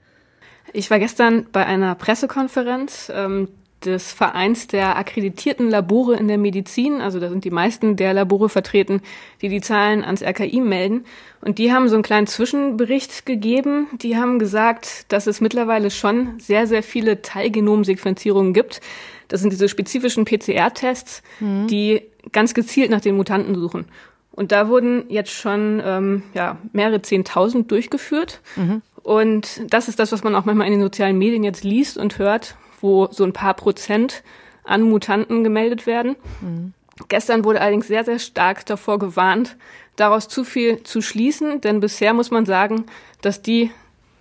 Ich 0.73 0.91
war 0.91 0.99
gestern 0.99 1.47
bei 1.53 1.65
einer 1.65 1.95
Pressekonferenz. 1.95 3.13
Ähm, 3.15 3.49
des 3.85 4.13
Vereins 4.13 4.67
der 4.67 4.97
akkreditierten 4.97 5.71
Labore 5.71 6.17
in 6.17 6.29
der 6.29 6.39
Medizin. 6.39 7.01
Also 7.01 7.21
da 7.21 7.29
sind 7.29 7.45
die 7.45 7.51
meisten 7.51 7.97
der 7.97 8.15
Labore 8.15 8.49
vertreten, 8.49 9.01
die 9.43 9.49
die 9.49 9.61
Zahlen 9.61 10.05
ans 10.05 10.23
RKI 10.23 10.61
melden. 10.61 11.05
Und 11.41 11.59
die 11.59 11.73
haben 11.73 11.89
so 11.89 11.95
einen 11.95 12.03
kleinen 12.03 12.27
Zwischenbericht 12.27 13.27
gegeben. 13.27 13.89
Die 14.01 14.17
haben 14.17 14.39
gesagt, 14.39 15.13
dass 15.13 15.27
es 15.27 15.41
mittlerweile 15.41 15.91
schon 15.91 16.39
sehr, 16.41 16.67
sehr 16.67 16.83
viele 16.83 17.23
Teilgenomsequenzierungen 17.23 18.53
gibt. 18.53 18.81
Das 19.29 19.41
sind 19.41 19.53
diese 19.53 19.69
spezifischen 19.69 20.25
PCR-Tests, 20.25 21.23
mhm. 21.41 21.67
die 21.67 22.03
ganz 22.33 22.55
gezielt 22.55 22.91
nach 22.91 23.01
den 23.01 23.17
Mutanten 23.17 23.55
suchen. 23.55 23.87
Und 24.33 24.51
da 24.51 24.69
wurden 24.69 25.05
jetzt 25.09 25.31
schon 25.31 25.81
ähm, 25.85 26.23
ja, 26.35 26.59
mehrere 26.73 27.03
Zehntausend 27.03 27.71
durchgeführt. 27.71 28.41
Mhm. 28.57 28.83
Und 29.03 29.61
das 29.69 29.89
ist 29.89 29.99
das, 29.99 30.13
was 30.13 30.25
man 30.25 30.35
auch 30.35 30.45
manchmal 30.45 30.67
in 30.67 30.73
den 30.73 30.83
sozialen 30.83 31.19
Medien 31.19 31.45
jetzt 31.45 31.63
liest 31.63 31.99
und 31.99 32.19
hört, 32.19 32.57
wo 32.85 33.09
so 33.11 33.25
ein 33.25 33.33
paar 33.33 33.55
Prozent 33.55 34.23
an 34.63 34.83
Mutanten 34.83 35.43
gemeldet 35.43 35.87
werden. 35.87 36.17
Mhm. 36.43 36.75
Gestern 37.09 37.45
wurde 37.45 37.63
allerdings 37.63 37.89
sehr, 37.89 38.05
sehr 38.05 38.19
stark 38.19 38.67
davor 38.67 38.99
gewarnt, 38.99 39.57
daraus 39.97 40.29
zu 40.29 40.45
viel 40.45 40.83
zu 40.83 41.01
schließen, 41.01 41.63
denn 41.63 41.81
bisher 41.81 42.13
muss 42.13 42.31
man 42.31 42.45
sagen, 42.45 42.85
dass 43.23 43.41
die 43.41 43.71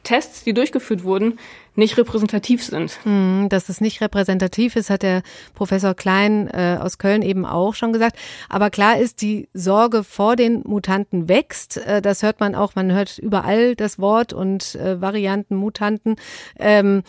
Tests, 0.04 0.44
die 0.44 0.54
durchgeführt 0.54 1.04
wurden, 1.04 1.40
nicht 1.76 1.98
repräsentativ 1.98 2.64
sind. 2.64 3.00
Hm, 3.04 3.48
dass 3.50 3.68
es 3.68 3.82
nicht 3.82 4.00
repräsentativ 4.02 4.76
ist, 4.76 4.90
hat 4.90 5.02
der 5.02 5.24
Professor 5.56 5.94
Klein 5.94 6.48
äh, 6.48 6.78
aus 6.80 6.98
Köln 6.98 7.22
eben 7.22 7.46
auch 7.46 7.74
schon 7.74 7.94
gesagt. 7.94 8.18
Aber 8.48 8.70
klar 8.70 8.98
ist, 8.98 9.22
die 9.22 9.50
Sorge 9.54 10.04
vor 10.04 10.36
den 10.36 10.62
Mutanten 10.66 11.28
wächst. 11.28 11.78
Äh, 11.78 12.02
das 12.02 12.24
hört 12.24 12.40
man 12.40 12.56
auch, 12.56 12.76
man 12.76 12.92
hört 12.92 13.18
überall 13.18 13.76
das 13.76 14.00
Wort 14.00 14.34
und 14.34 14.76
äh, 14.76 15.02
Varianten, 15.02 15.56
Mutanten. 15.56 16.16
Ähm, 16.60 17.04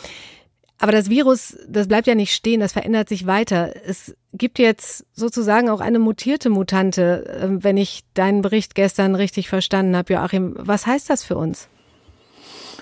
aber 0.78 0.92
das 0.92 1.08
Virus, 1.08 1.56
das 1.68 1.88
bleibt 1.88 2.06
ja 2.06 2.14
nicht 2.14 2.34
stehen, 2.34 2.60
das 2.60 2.72
verändert 2.72 3.08
sich 3.08 3.26
weiter. 3.26 3.72
Es 3.86 4.14
gibt 4.32 4.58
jetzt 4.58 5.06
sozusagen 5.14 5.70
auch 5.70 5.80
eine 5.80 5.98
mutierte 5.98 6.50
Mutante, 6.50 7.26
äh, 7.26 7.64
wenn 7.64 7.76
ich 7.76 8.02
deinen 8.14 8.42
Bericht 8.42 8.74
gestern 8.74 9.14
richtig 9.14 9.48
verstanden 9.48 9.96
habe, 9.96 10.14
Joachim. 10.14 10.54
Was 10.58 10.86
heißt 10.86 11.08
das 11.08 11.22
für 11.22 11.36
uns? 11.36 11.68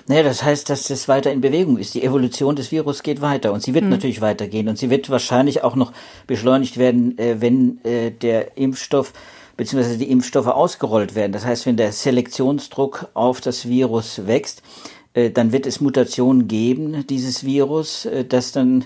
Naja, 0.07 0.23
das 0.23 0.43
heißt, 0.43 0.69
dass 0.69 0.87
das 0.87 1.07
weiter 1.07 1.31
in 1.31 1.39
Bewegung 1.39 1.77
ist. 1.77 1.93
Die 1.93 2.03
Evolution 2.03 2.57
des 2.57 2.71
Virus 2.71 3.03
geht 3.03 3.21
weiter 3.21 3.53
und 3.53 3.63
sie 3.63 3.73
wird 3.73 3.85
mhm. 3.85 3.91
natürlich 3.91 4.19
weitergehen 4.19 4.67
und 4.67 4.77
sie 4.77 4.89
wird 4.89 5.09
wahrscheinlich 5.09 5.63
auch 5.63 5.75
noch 5.75 5.93
beschleunigt 6.27 6.77
werden, 6.77 7.17
äh, 7.17 7.39
wenn 7.39 7.79
äh, 7.85 8.11
der 8.11 8.57
Impfstoff 8.57 9.13
beziehungsweise 9.55 9.97
die 9.97 10.09
Impfstoffe 10.09 10.47
ausgerollt 10.47 11.15
werden. 11.15 11.31
Das 11.31 11.45
heißt, 11.45 11.65
wenn 11.65 11.77
der 11.77 11.91
Selektionsdruck 11.91 13.09
auf 13.13 13.39
das 13.39 13.67
Virus 13.67 14.25
wächst, 14.25 14.63
dann 15.13 15.51
wird 15.51 15.65
es 15.65 15.79
Mutationen 15.79 16.47
geben, 16.47 17.05
dieses 17.07 17.43
Virus, 17.43 18.05
äh, 18.05 18.25
das 18.25 18.51
dann 18.51 18.81
äh, 18.81 18.85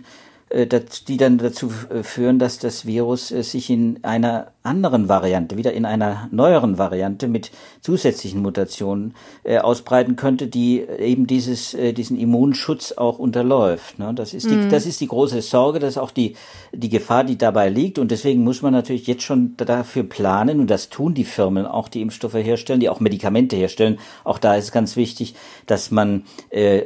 die 0.49 1.17
dann 1.17 1.37
dazu 1.37 1.69
führen, 2.03 2.39
dass 2.39 2.57
das 2.57 2.85
Virus 2.85 3.27
sich 3.27 3.69
in 3.69 4.03
einer 4.03 4.51
anderen 4.67 5.09
Variante, 5.09 5.57
wieder 5.57 5.73
in 5.73 5.85
einer 5.85 6.27
neueren 6.31 6.77
Variante 6.77 7.27
mit 7.27 7.51
zusätzlichen 7.81 8.41
Mutationen 8.41 9.15
äh, 9.43 9.59
ausbreiten 9.59 10.15
könnte, 10.15 10.47
die 10.47 10.81
eben 10.81 11.25
dieses, 11.25 11.73
äh, 11.73 11.93
diesen 11.93 12.19
Immunschutz 12.19 12.91
auch 12.91 13.17
unterläuft. 13.17 13.97
Ne? 13.97 14.13
Das, 14.13 14.33
ist 14.33 14.49
die, 14.49 14.55
mhm. 14.55 14.69
das 14.69 14.85
ist 14.85 14.99
die 14.99 15.07
große 15.07 15.41
Sorge, 15.41 15.79
das 15.79 15.91
ist 15.91 15.97
auch 15.97 16.11
die, 16.11 16.35
die 16.73 16.89
Gefahr, 16.89 17.23
die 17.23 17.37
dabei 17.37 17.69
liegt. 17.69 17.97
Und 17.97 18.11
deswegen 18.11 18.43
muss 18.43 18.61
man 18.61 18.73
natürlich 18.73 19.07
jetzt 19.07 19.23
schon 19.23 19.55
dafür 19.57 20.03
planen, 20.03 20.59
und 20.59 20.69
das 20.69 20.89
tun 20.89 21.13
die 21.13 21.23
Firmen 21.23 21.65
auch, 21.65 21.87
die 21.87 22.01
Impfstoffe 22.01 22.35
herstellen, 22.35 22.81
die 22.81 22.89
auch 22.89 22.99
Medikamente 22.99 23.55
herstellen. 23.55 23.99
Auch 24.23 24.37
da 24.37 24.55
ist 24.55 24.65
es 24.65 24.71
ganz 24.71 24.95
wichtig, 24.97 25.35
dass 25.65 25.91
man 25.91 26.25
äh, 26.49 26.83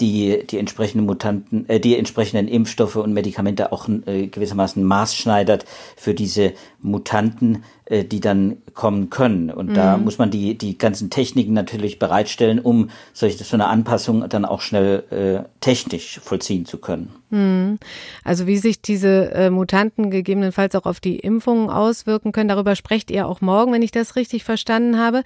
die, 0.00 0.46
die 0.46 0.58
entsprechenden 0.58 1.06
Mutanten, 1.06 1.68
äh, 1.68 1.80
die 1.80 1.96
entsprechenden 1.96 2.48
Impfstoffe 2.48 2.96
und 2.96 3.12
Medikamente 3.12 3.72
auch 3.72 3.88
äh, 4.06 4.26
gewissermaßen 4.26 4.82
maßschneidert 4.82 5.64
für 5.96 6.14
diese 6.14 6.52
Mutanten, 6.80 7.64
äh, 7.84 8.04
die 8.04 8.20
dann 8.20 8.58
kommen 8.74 9.10
können. 9.10 9.50
Und 9.50 9.70
mhm. 9.70 9.74
da 9.74 9.96
muss 9.96 10.18
man 10.18 10.30
die, 10.30 10.56
die 10.56 10.78
ganzen 10.78 11.10
Techniken 11.10 11.52
natürlich 11.52 11.98
bereitstellen, 11.98 12.58
um 12.58 12.90
solche, 13.12 13.42
so 13.42 13.56
eine 13.56 13.66
Anpassung 13.66 14.28
dann 14.28 14.44
auch 14.44 14.60
schnell 14.60 15.04
äh, 15.10 15.48
technisch 15.60 16.20
vollziehen 16.22 16.66
zu 16.66 16.78
können. 16.78 17.10
Mhm. 17.30 17.78
Also 18.24 18.46
wie 18.46 18.58
sich 18.58 18.80
diese 18.80 19.32
äh, 19.32 19.50
Mutanten 19.50 20.10
gegebenenfalls 20.10 20.74
auch 20.74 20.86
auf 20.86 21.00
die 21.00 21.18
Impfungen 21.18 21.68
auswirken 21.68 22.32
können, 22.32 22.48
darüber 22.48 22.76
sprecht 22.76 23.10
ihr 23.10 23.26
auch 23.26 23.40
morgen, 23.40 23.72
wenn 23.72 23.82
ich 23.82 23.92
das 23.92 24.16
richtig 24.16 24.44
verstanden 24.44 24.98
habe. 24.98 25.22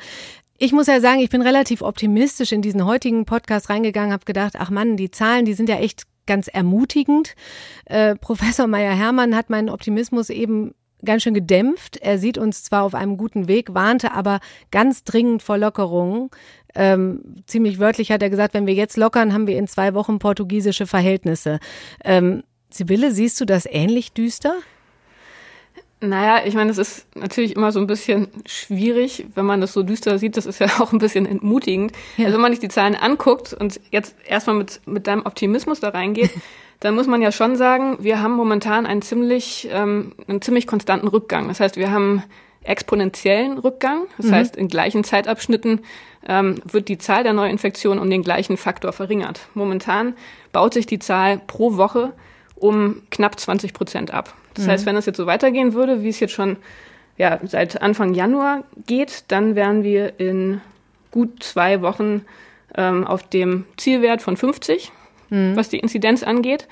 Ich 0.56 0.72
muss 0.72 0.86
ja 0.86 1.00
sagen, 1.00 1.20
ich 1.20 1.30
bin 1.30 1.42
relativ 1.42 1.82
optimistisch 1.82 2.52
in 2.52 2.62
diesen 2.62 2.84
heutigen 2.84 3.24
Podcast 3.24 3.70
reingegangen, 3.70 4.12
habe 4.12 4.24
gedacht, 4.24 4.54
ach 4.56 4.70
Mann, 4.70 4.96
die 4.96 5.10
Zahlen, 5.10 5.44
die 5.44 5.54
sind 5.54 5.68
ja 5.68 5.76
echt 5.76 6.04
ganz 6.26 6.48
ermutigend. 6.48 7.34
Äh, 7.86 8.14
Professor 8.16 8.66
Meyer-Hermann 8.66 9.34
hat 9.34 9.50
meinen 9.50 9.68
Optimismus 9.68 10.30
eben 10.30 10.74
ganz 11.04 11.22
schön 11.22 11.34
gedämpft. 11.34 11.96
Er 11.98 12.18
sieht 12.18 12.38
uns 12.38 12.62
zwar 12.62 12.84
auf 12.84 12.94
einem 12.94 13.16
guten 13.16 13.48
Weg, 13.48 13.74
warnte 13.74 14.12
aber 14.12 14.40
ganz 14.70 15.04
dringend 15.04 15.42
vor 15.42 15.58
Lockerungen. 15.58 16.30
Ähm, 16.74 17.42
ziemlich 17.46 17.78
wörtlich 17.78 18.10
hat 18.10 18.22
er 18.22 18.30
gesagt, 18.30 18.54
wenn 18.54 18.66
wir 18.66 18.74
jetzt 18.74 18.96
lockern, 18.96 19.32
haben 19.32 19.46
wir 19.46 19.58
in 19.58 19.66
zwei 19.66 19.92
Wochen 19.94 20.18
portugiesische 20.18 20.86
Verhältnisse. 20.86 21.58
Ähm, 22.04 22.42
Sibylle, 22.70 23.12
siehst 23.12 23.40
du 23.40 23.44
das 23.44 23.66
ähnlich 23.66 24.12
düster? 24.12 24.54
Naja, 26.08 26.44
ich 26.44 26.54
meine, 26.54 26.70
es 26.70 26.78
ist 26.78 27.06
natürlich 27.16 27.56
immer 27.56 27.72
so 27.72 27.80
ein 27.80 27.86
bisschen 27.86 28.28
schwierig, 28.46 29.26
wenn 29.34 29.46
man 29.46 29.60
das 29.60 29.72
so 29.72 29.82
düster 29.82 30.18
sieht. 30.18 30.36
Das 30.36 30.46
ist 30.46 30.58
ja 30.58 30.66
auch 30.80 30.92
ein 30.92 30.98
bisschen 30.98 31.26
entmutigend. 31.26 31.92
Ja. 32.16 32.26
Also 32.26 32.34
wenn 32.36 32.42
man 32.42 32.52
sich 32.52 32.60
die 32.60 32.68
Zahlen 32.68 32.94
anguckt 32.94 33.52
und 33.52 33.80
jetzt 33.90 34.14
erstmal 34.26 34.56
mit, 34.56 34.80
mit 34.86 35.06
deinem 35.06 35.26
Optimismus 35.26 35.80
da 35.80 35.90
reingeht, 35.90 36.30
dann 36.80 36.94
muss 36.94 37.06
man 37.06 37.22
ja 37.22 37.32
schon 37.32 37.56
sagen, 37.56 37.96
wir 38.00 38.20
haben 38.20 38.34
momentan 38.34 38.86
einen 38.86 39.02
ziemlich, 39.02 39.68
ähm, 39.72 40.12
einen 40.28 40.42
ziemlich 40.42 40.66
konstanten 40.66 41.08
Rückgang. 41.08 41.48
Das 41.48 41.60
heißt, 41.60 41.76
wir 41.76 41.90
haben 41.90 42.22
exponentiellen 42.64 43.58
Rückgang. 43.58 44.06
Das 44.16 44.26
mhm. 44.26 44.32
heißt, 44.32 44.56
in 44.56 44.68
gleichen 44.68 45.04
Zeitabschnitten 45.04 45.80
ähm, 46.26 46.60
wird 46.64 46.88
die 46.88 46.98
Zahl 46.98 47.22
der 47.22 47.32
Neuinfektionen 47.32 48.02
um 48.02 48.10
den 48.10 48.22
gleichen 48.22 48.56
Faktor 48.56 48.92
verringert. 48.92 49.48
Momentan 49.54 50.14
baut 50.52 50.74
sich 50.74 50.86
die 50.86 50.98
Zahl 50.98 51.40
pro 51.46 51.76
Woche 51.76 52.12
um 52.56 53.02
knapp 53.10 53.38
20 53.38 53.74
Prozent 53.74 54.12
ab. 54.12 54.34
Das 54.54 54.66
mhm. 54.66 54.70
heißt, 54.70 54.86
wenn 54.86 54.96
es 54.96 55.06
jetzt 55.06 55.16
so 55.16 55.26
weitergehen 55.26 55.74
würde, 55.74 56.02
wie 56.02 56.08
es 56.08 56.20
jetzt 56.20 56.32
schon 56.32 56.56
ja, 57.16 57.38
seit 57.44 57.80
Anfang 57.80 58.14
Januar 58.14 58.64
geht, 58.86 59.24
dann 59.28 59.54
wären 59.54 59.84
wir 59.84 60.18
in 60.18 60.60
gut 61.10 61.42
zwei 61.42 61.80
Wochen 61.80 62.22
ähm, 62.76 63.06
auf 63.06 63.22
dem 63.28 63.66
Zielwert 63.76 64.20
von 64.20 64.36
50 64.36 64.90
mhm. 65.34 65.56
was 65.56 65.68
die 65.68 65.78
Inzidenz 65.78 66.22
angeht. 66.22 66.68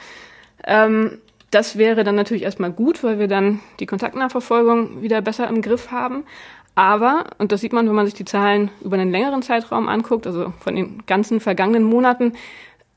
Ähm, 0.64 1.18
das 1.50 1.76
wäre 1.76 2.04
dann 2.04 2.14
natürlich 2.14 2.44
erstmal 2.44 2.72
gut, 2.72 3.04
weil 3.04 3.18
wir 3.18 3.28
dann 3.28 3.60
die 3.78 3.86
Kontaktnachverfolgung 3.86 5.02
wieder 5.02 5.20
besser 5.20 5.48
im 5.48 5.60
Griff 5.60 5.90
haben. 5.90 6.24
Aber, 6.74 7.26
und 7.36 7.52
das 7.52 7.60
sieht 7.60 7.74
man, 7.74 7.86
wenn 7.86 7.94
man 7.94 8.06
sich 8.06 8.14
die 8.14 8.24
Zahlen 8.24 8.70
über 8.80 8.96
einen 8.96 9.10
längeren 9.10 9.42
Zeitraum 9.42 9.88
anguckt, 9.88 10.26
also 10.26 10.54
von 10.60 10.74
den 10.74 11.04
ganzen 11.06 11.40
vergangenen 11.40 11.82
Monaten, 11.82 12.32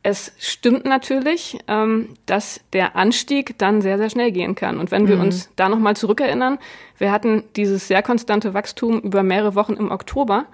es 0.06 0.34
stimmt 0.38 0.86
natürlich, 0.86 1.58
ähm, 1.68 2.10
dass 2.28 2.62
der 2.74 2.96
Anstieg 2.96 3.58
dann 3.58 3.82
sehr, 3.82 3.98
sehr 3.98 4.12
schnell 4.12 4.32
gehen 4.32 4.54
kann. 4.54 4.80
Und 4.80 4.92
wenn 4.92 5.08
wir 5.08 5.16
mhm. 5.16 5.24
uns 5.24 5.50
da 5.56 5.68
nochmal 5.68 5.96
zurückerinnern, 5.96 6.60
wir 7.00 7.12
hatten 7.12 7.44
dieses 7.56 7.88
sehr 7.88 8.04
konstante 8.04 8.54
Wachstum 8.54 9.00
über 9.00 9.24
mehrere 9.24 9.56
Wochen 9.56 9.74
im 9.74 9.90
Oktober 9.90 10.46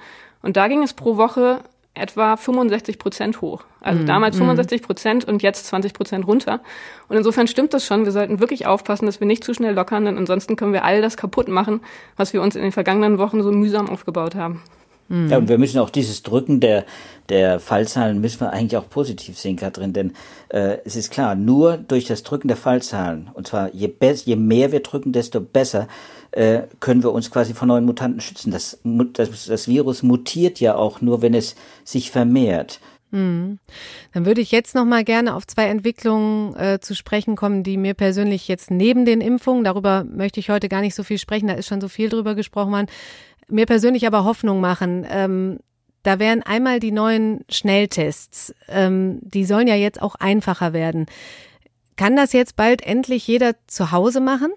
und 0.41 0.55
da 0.55 0.69
ging 0.69 0.83
es 0.83 0.93
pro 0.93 1.17
Woche 1.17 1.59
etwa 1.93 2.37
65 2.37 2.97
Prozent 2.97 3.41
hoch. 3.41 3.65
Also 3.81 4.03
mhm. 4.03 4.05
damals 4.05 4.37
65 4.37 4.81
mhm. 4.81 4.85
Prozent 4.85 5.25
und 5.25 5.43
jetzt 5.43 5.65
20 5.67 5.91
Prozent 5.91 6.25
runter. 6.25 6.61
Und 7.09 7.17
insofern 7.17 7.47
stimmt 7.47 7.73
das 7.73 7.85
schon. 7.85 8.05
Wir 8.05 8.13
sollten 8.13 8.39
wirklich 8.39 8.67
aufpassen, 8.67 9.05
dass 9.05 9.19
wir 9.19 9.27
nicht 9.27 9.43
zu 9.43 9.53
schnell 9.53 9.73
lockern, 9.73 10.05
denn 10.05 10.17
ansonsten 10.17 10.55
können 10.55 10.71
wir 10.71 10.85
all 10.85 11.01
das 11.01 11.17
kaputt 11.17 11.49
machen, 11.49 11.81
was 12.15 12.31
wir 12.31 12.41
uns 12.41 12.55
in 12.55 12.61
den 12.61 12.71
vergangenen 12.71 13.17
Wochen 13.17 13.43
so 13.43 13.51
mühsam 13.51 13.89
aufgebaut 13.89 14.33
haben. 14.33 14.61
Mhm. 15.11 15.29
Ja, 15.29 15.37
und 15.37 15.49
wir 15.49 15.57
müssen 15.57 15.79
auch 15.79 15.89
dieses 15.89 16.23
Drücken 16.23 16.61
der, 16.61 16.85
der 17.27 17.59
Fallzahlen 17.59 18.21
müssen 18.21 18.39
wir 18.39 18.51
eigentlich 18.51 18.77
auch 18.77 18.89
positiv 18.89 19.37
sehen, 19.37 19.57
Katrin, 19.57 19.91
denn 19.91 20.13
äh, 20.47 20.77
es 20.85 20.95
ist 20.95 21.11
klar, 21.11 21.35
nur 21.35 21.75
durch 21.75 22.05
das 22.05 22.23
Drücken 22.23 22.47
der 22.47 22.55
Fallzahlen, 22.55 23.29
und 23.33 23.45
zwar 23.45 23.73
je, 23.73 23.93
je 24.23 24.35
mehr 24.37 24.71
wir 24.71 24.79
drücken, 24.79 25.11
desto 25.11 25.41
besser, 25.41 25.89
äh, 26.31 26.61
können 26.79 27.03
wir 27.03 27.11
uns 27.11 27.29
quasi 27.29 27.53
vor 27.53 27.67
neuen 27.67 27.85
Mutanten 27.85 28.21
schützen. 28.21 28.51
Das, 28.51 28.79
das, 28.85 29.45
das 29.47 29.67
Virus 29.67 30.01
mutiert 30.01 30.61
ja 30.61 30.75
auch 30.75 31.01
nur, 31.01 31.21
wenn 31.21 31.33
es 31.33 31.55
sich 31.83 32.09
vermehrt. 32.09 32.79
Hm. 33.11 33.59
Dann 34.13 34.25
würde 34.25 34.39
ich 34.39 34.51
jetzt 34.51 34.73
noch 34.73 34.85
mal 34.85 35.03
gerne 35.03 35.35
auf 35.35 35.45
zwei 35.45 35.65
Entwicklungen 35.65 36.55
äh, 36.55 36.79
zu 36.79 36.95
sprechen 36.95 37.35
kommen, 37.35 37.63
die 37.63 37.75
mir 37.75 37.93
persönlich 37.93 38.47
jetzt 38.47 38.71
neben 38.71 39.03
den 39.03 39.19
Impfungen, 39.19 39.65
darüber 39.65 40.05
möchte 40.05 40.39
ich 40.39 40.49
heute 40.49 40.69
gar 40.69 40.79
nicht 40.79 40.95
so 40.95 41.03
viel 41.03 41.17
sprechen, 41.17 41.47
da 41.47 41.55
ist 41.55 41.67
schon 41.67 41.81
so 41.81 41.89
viel 41.89 42.07
drüber 42.07 42.35
gesprochen 42.35 42.71
worden, 42.71 42.87
mir 43.49 43.65
persönlich 43.65 44.07
aber 44.07 44.23
Hoffnung 44.23 44.61
machen. 44.61 45.05
Ähm, 45.09 45.59
da 46.03 46.19
wären 46.19 46.41
einmal 46.41 46.79
die 46.79 46.91
neuen 46.91 47.45
Schnelltests, 47.49 48.55
ähm, 48.67 49.19
die 49.21 49.45
sollen 49.45 49.67
ja 49.67 49.75
jetzt 49.75 50.01
auch 50.01 50.15
einfacher 50.15 50.73
werden. 50.73 51.05
Kann 51.95 52.15
das 52.15 52.33
jetzt 52.33 52.55
bald 52.55 52.81
endlich 52.81 53.27
jeder 53.27 53.53
zu 53.67 53.91
Hause 53.91 54.21
machen? 54.21 54.51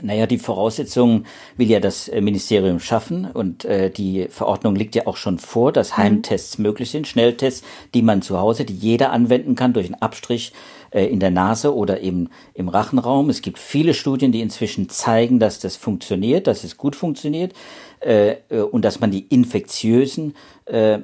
Naja, 0.00 0.26
die 0.26 0.38
Voraussetzungen 0.38 1.26
will 1.56 1.68
ja 1.68 1.78
das 1.78 2.08
äh, 2.08 2.20
Ministerium 2.20 2.80
schaffen 2.80 3.24
und 3.26 3.64
äh, 3.64 3.90
die 3.90 4.26
Verordnung 4.30 4.74
liegt 4.74 4.94
ja 4.94 5.06
auch 5.06 5.16
schon 5.16 5.38
vor, 5.38 5.70
dass 5.72 5.92
mhm. 5.92 5.96
Heimtests 5.98 6.58
möglich 6.58 6.90
sind, 6.90 7.06
Schnelltests, 7.06 7.62
die 7.94 8.02
man 8.02 8.22
zu 8.22 8.38
Hause, 8.38 8.64
die 8.64 8.74
jeder 8.74 9.12
anwenden 9.12 9.54
kann 9.54 9.72
durch 9.72 9.86
einen 9.86 10.02
Abstrich 10.02 10.52
äh, 10.92 11.06
in 11.06 11.20
der 11.20 11.30
Nase 11.30 11.74
oder 11.74 12.00
eben 12.00 12.28
im 12.54 12.68
Rachenraum. 12.68 13.30
Es 13.30 13.42
gibt 13.42 13.58
viele 13.58 13.94
Studien, 13.94 14.32
die 14.32 14.40
inzwischen 14.40 14.88
zeigen, 14.88 15.38
dass 15.38 15.58
das 15.58 15.76
funktioniert, 15.76 16.46
dass 16.46 16.64
es 16.64 16.76
gut 16.76 16.96
funktioniert 16.96 17.52
äh, 18.00 18.36
äh 18.48 18.60
und 18.60 18.84
dass 18.84 19.00
man 19.00 19.10
die 19.10 19.26
infektiösen 19.28 20.34
äh, 20.66 20.98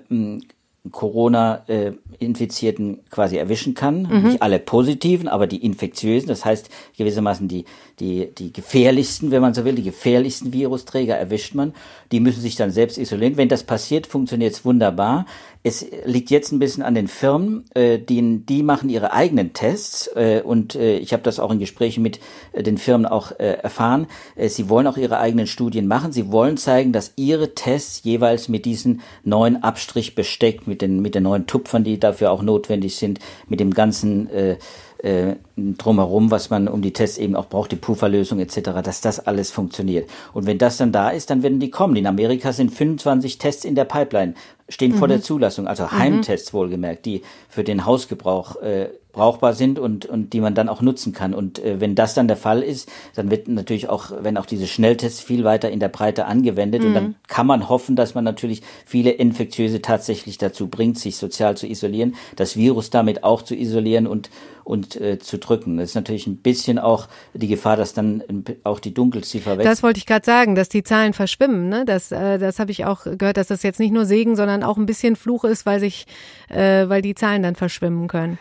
Corona-Infizierten 0.90 3.01
quasi 3.11 3.37
erwischen 3.37 3.74
kann. 3.74 4.03
Mhm. 4.03 4.22
Nicht 4.24 4.42
alle 4.42 4.59
positiven, 4.59 5.29
aber 5.29 5.46
die 5.46 5.64
infektiösen, 5.64 6.29
das 6.29 6.44
heißt 6.44 6.68
gewissermaßen 6.96 7.46
die, 7.48 7.64
die, 8.01 8.35
die 8.35 8.53
gefährlichsten, 8.53 9.31
wenn 9.31 9.42
man 9.42 9.55
so 9.55 9.64
will, 9.64 9.74
die 9.74 9.83
gefährlichsten 9.83 10.53
Virusträger 10.53 11.16
erwischt 11.16 11.55
man. 11.55 11.74
Die 12.12 12.20
müssen 12.20 12.40
sich 12.40 12.55
dann 12.57 12.70
selbst 12.70 12.98
isolieren. 12.98 13.37
Wenn 13.37 13.48
das 13.48 13.64
passiert, 13.64 14.07
funktioniert 14.07 14.55
es 14.55 14.64
wunderbar. 14.64 15.27
Es 15.68 15.85
liegt 16.07 16.31
jetzt 16.31 16.50
ein 16.50 16.59
bisschen 16.59 16.83
an 16.83 16.94
den 16.94 17.09
Firmen, 17.09 17.66
äh, 17.74 17.98
die, 17.98 18.38
die 18.46 18.62
machen 18.62 18.88
ihre 18.88 19.12
eigenen 19.12 19.52
Tests 19.52 20.09
äh, 20.16 20.40
und 20.42 20.74
äh, 20.74 20.96
ich 20.96 21.12
habe 21.12 21.22
das 21.22 21.38
auch 21.38 21.50
in 21.50 21.59
Gesprächen 21.59 22.02
mit 22.02 22.20
äh, 22.52 22.62
den 22.62 22.78
Firmen 22.78 23.04
auch 23.04 23.33
äh, 23.33 23.59
erfahren. 23.62 24.07
Äh, 24.35 24.48
sie 24.48 24.70
wollen 24.70 24.87
auch 24.87 24.96
ihre 24.96 25.18
eigenen 25.18 25.46
Studien 25.46 25.87
machen. 25.87 26.11
Sie 26.11 26.33
wollen 26.33 26.57
zeigen, 26.57 26.92
dass 26.92 27.12
ihre 27.16 27.54
Tests 27.54 28.00
jeweils 28.02 28.48
mit 28.48 28.64
diesen 28.64 29.02
neuen 29.24 29.62
Abstrich 29.62 30.14
besteckt, 30.14 30.66
mit 30.66 30.81
den 30.81 31.00
mit 31.00 31.14
den 31.14 31.24
neuen 31.24 31.46
Tupfern, 31.46 31.85
die 31.85 32.00
dafür 32.00 32.31
auch 32.31 32.40
notwendig 32.40 32.96
sind, 32.96 33.18
mit 33.48 33.61
dem 33.61 33.74
ganzen 33.74 34.31
äh, 34.31 34.57
äh, 34.98 35.37
drumherum, 35.56 36.30
was 36.30 36.50
man 36.50 36.68
um 36.68 36.82
die 36.82 36.92
Tests 36.92 37.18
eben 37.18 37.37
auch 37.37 37.46
braucht, 37.46 37.72
die 37.72 37.76
Pufferlösung 37.76 38.40
etc., 38.40 38.70
dass 38.82 39.00
das 39.00 39.20
alles 39.26 39.50
funktioniert. 39.50 40.08
Und 40.32 40.46
wenn 40.46 40.58
das 40.58 40.76
dann 40.76 40.92
da 40.92 41.11
ist, 41.11 41.30
dann 41.30 41.42
werden 41.42 41.61
die 41.61 41.70
kommen. 41.70 41.96
In 41.96 42.06
Amerika 42.06 42.52
sind 42.52 42.70
25 42.70 43.38
Tests 43.38 43.64
in 43.64 43.74
der 43.74 43.84
Pipeline, 43.84 44.34
stehen 44.68 44.92
mhm. 44.92 44.96
vor 44.96 45.08
der 45.08 45.22
Zulassung, 45.22 45.66
also 45.66 45.92
Heimtests 45.92 46.52
wohlgemerkt, 46.52 47.06
die 47.06 47.22
für 47.48 47.64
den 47.64 47.87
Hausgebrauch 47.87 48.56
äh, 48.56 48.88
brauchbar 49.18 49.52
sind 49.52 49.81
und, 49.81 50.07
und 50.07 50.33
die 50.33 50.40
man 50.40 50.54
dann 50.54 50.68
auch 50.68 50.81
nutzen 50.81 51.12
kann. 51.12 51.35
Und 51.35 51.59
äh, 51.59 51.81
wenn 51.81 51.96
das 51.96 52.14
dann 52.14 52.28
der 52.28 52.37
Fall 52.37 52.62
ist, 52.62 52.88
dann 53.16 53.33
wird 53.33 53.48
natürlich 53.48 53.88
auch, 53.88 54.12
wenn 54.20 54.37
auch 54.37 54.46
diese 54.46 54.68
Schnelltests 54.68 55.20
viel 55.20 55.42
weiter 55.42 55.70
in 55.70 55.81
der 55.81 55.88
Breite 55.88 56.26
angewendet 56.26 56.83
mhm. 56.83 56.87
und 56.87 56.94
dann 56.94 57.04
mhm. 57.04 57.14
kann 57.26 57.48
man 57.48 57.68
hoffen, 57.68 57.96
dass 57.96 58.14
man 58.14 58.22
natürlich 58.22 58.62
viele 58.87 59.11
Infektiöse 59.11 59.83
tatsächlich 59.83 60.38
dazu 60.38 60.68
bringt, 60.68 61.00
sich 61.00 61.16
sozial 61.16 61.57
zu 61.57 61.66
isolieren, 61.66 62.14
das 62.37 62.57
Virus 62.57 62.90
damit 62.90 63.24
auch 63.24 63.42
zu 63.42 63.57
isolieren 63.57 64.07
und 64.07 64.31
und 64.62 65.00
äh, 65.00 65.18
zu 65.18 65.38
drücken. 65.38 65.78
Das 65.78 65.90
ist 65.90 65.94
natürlich 65.94 66.26
ein 66.26 66.37
bisschen 66.37 66.78
auch 66.78 67.09
die 67.33 67.48
Gefahr, 67.48 67.78
dass 67.78 67.94
dann 67.94 68.22
auch 68.64 68.81
die 68.81 68.92
Dunkelziffer 68.92 69.57
weg. 69.57 69.64
Das 69.64 69.83
wollte 69.83 69.96
ich 69.96 70.04
gerade 70.04 70.26
sagen, 70.26 70.54
dass 70.54 70.68
die 70.68 70.83
Zahlen 70.83 71.14
verschwimmen. 71.14 71.70
Ne? 71.70 71.87
Das, 71.87 72.12
äh, 72.12 72.38
das 72.38 72.59
habe 72.59 72.70
ich 72.70 72.85
auch 72.85 73.04
gehört, 73.04 73.38
dass 73.38 73.46
das 73.46 73.62
jetzt 73.62 73.81
nicht 73.81 73.92
nur 73.92 74.04
Segen, 74.04 74.37
sondern 74.37 74.62
auch 74.62 74.76
ein 74.76 74.85
bisschen 74.85 75.16
Fluch 75.16 75.44
ist, 75.44 75.64
weil 75.64 75.81
sich, 75.81 76.07
äh, 76.50 76.87
weil 76.87 77.00
die 77.00 77.14
Zahlen 77.14 77.42
dann 77.42 77.54
verschwimmen 77.54 78.09
können. 78.09 78.38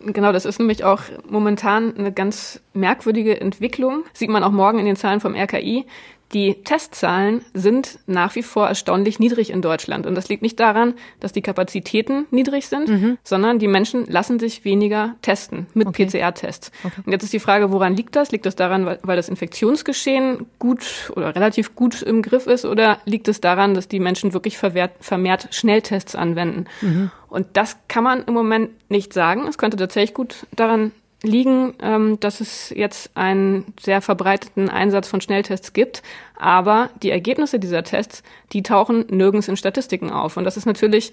Genau, 0.00 0.32
das 0.32 0.44
ist 0.44 0.60
nämlich 0.60 0.84
auch 0.84 1.02
momentan 1.28 1.96
eine 1.96 2.12
ganz 2.12 2.60
merkwürdige 2.72 3.40
Entwicklung. 3.40 4.04
Sieht 4.12 4.30
man 4.30 4.44
auch 4.44 4.52
morgen 4.52 4.78
in 4.78 4.86
den 4.86 4.96
Zahlen 4.96 5.20
vom 5.20 5.34
RKI. 5.34 5.86
Die 6.34 6.62
Testzahlen 6.62 7.42
sind 7.54 7.98
nach 8.06 8.34
wie 8.34 8.42
vor 8.42 8.68
erstaunlich 8.68 9.18
niedrig 9.18 9.50
in 9.50 9.62
Deutschland. 9.62 10.06
Und 10.06 10.14
das 10.14 10.28
liegt 10.28 10.42
nicht 10.42 10.60
daran, 10.60 10.94
dass 11.20 11.32
die 11.32 11.40
Kapazitäten 11.40 12.26
niedrig 12.30 12.68
sind, 12.68 12.88
mhm. 12.88 13.18
sondern 13.24 13.58
die 13.58 13.68
Menschen 13.68 14.04
lassen 14.06 14.38
sich 14.38 14.64
weniger 14.64 15.16
testen 15.22 15.66
mit 15.72 15.88
okay. 15.88 16.06
PCR-Tests. 16.06 16.70
Okay. 16.84 17.00
Und 17.06 17.12
jetzt 17.12 17.22
ist 17.22 17.32
die 17.32 17.40
Frage, 17.40 17.72
woran 17.72 17.96
liegt 17.96 18.14
das? 18.14 18.30
Liegt 18.30 18.44
das 18.44 18.56
daran, 18.56 18.84
weil 18.84 19.16
das 19.16 19.30
Infektionsgeschehen 19.30 20.46
gut 20.58 21.10
oder 21.16 21.34
relativ 21.34 21.74
gut 21.74 22.02
im 22.02 22.20
Griff 22.20 22.46
ist? 22.46 22.66
Oder 22.66 22.98
liegt 23.06 23.28
es 23.28 23.40
daran, 23.40 23.72
dass 23.72 23.88
die 23.88 24.00
Menschen 24.00 24.34
wirklich 24.34 24.58
vermehrt, 24.58 24.92
vermehrt 25.00 25.48
Schnelltests 25.52 26.14
anwenden? 26.14 26.66
Mhm. 26.82 27.10
Und 27.30 27.46
das 27.54 27.78
kann 27.88 28.04
man 28.04 28.24
im 28.24 28.34
Moment 28.34 28.70
nicht 28.90 29.14
sagen. 29.14 29.46
Es 29.48 29.56
könnte 29.56 29.78
tatsächlich 29.78 30.14
gut 30.14 30.46
daran 30.54 30.92
liegen, 31.22 31.74
ähm, 31.80 32.20
dass 32.20 32.40
es 32.40 32.70
jetzt 32.70 33.10
einen 33.16 33.72
sehr 33.80 34.00
verbreiteten 34.00 34.68
Einsatz 34.68 35.08
von 35.08 35.20
Schnelltests 35.20 35.72
gibt. 35.72 36.02
Aber 36.36 36.90
die 37.02 37.10
Ergebnisse 37.10 37.58
dieser 37.58 37.82
Tests, 37.82 38.22
die 38.52 38.62
tauchen 38.62 39.06
nirgends 39.10 39.48
in 39.48 39.56
Statistiken 39.56 40.10
auf. 40.10 40.36
Und 40.36 40.44
das 40.44 40.56
ist 40.56 40.66
natürlich 40.66 41.12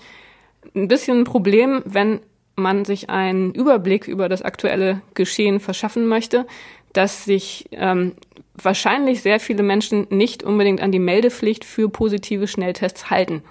ein 0.75 0.87
bisschen 0.87 1.21
ein 1.21 1.23
Problem, 1.23 1.81
wenn 1.85 2.19
man 2.55 2.85
sich 2.85 3.09
einen 3.09 3.53
Überblick 3.53 4.07
über 4.07 4.29
das 4.29 4.41
aktuelle 4.41 5.01
Geschehen 5.13 5.59
verschaffen 5.59 6.07
möchte, 6.07 6.45
dass 6.93 7.25
sich 7.25 7.67
ähm, 7.71 8.13
wahrscheinlich 8.55 9.21
sehr 9.21 9.39
viele 9.39 9.63
Menschen 9.63 10.07
nicht 10.09 10.43
unbedingt 10.43 10.81
an 10.81 10.91
die 10.91 10.99
Meldepflicht 10.99 11.65
für 11.65 11.89
positive 11.89 12.47
Schnelltests 12.47 13.09
halten. 13.09 13.43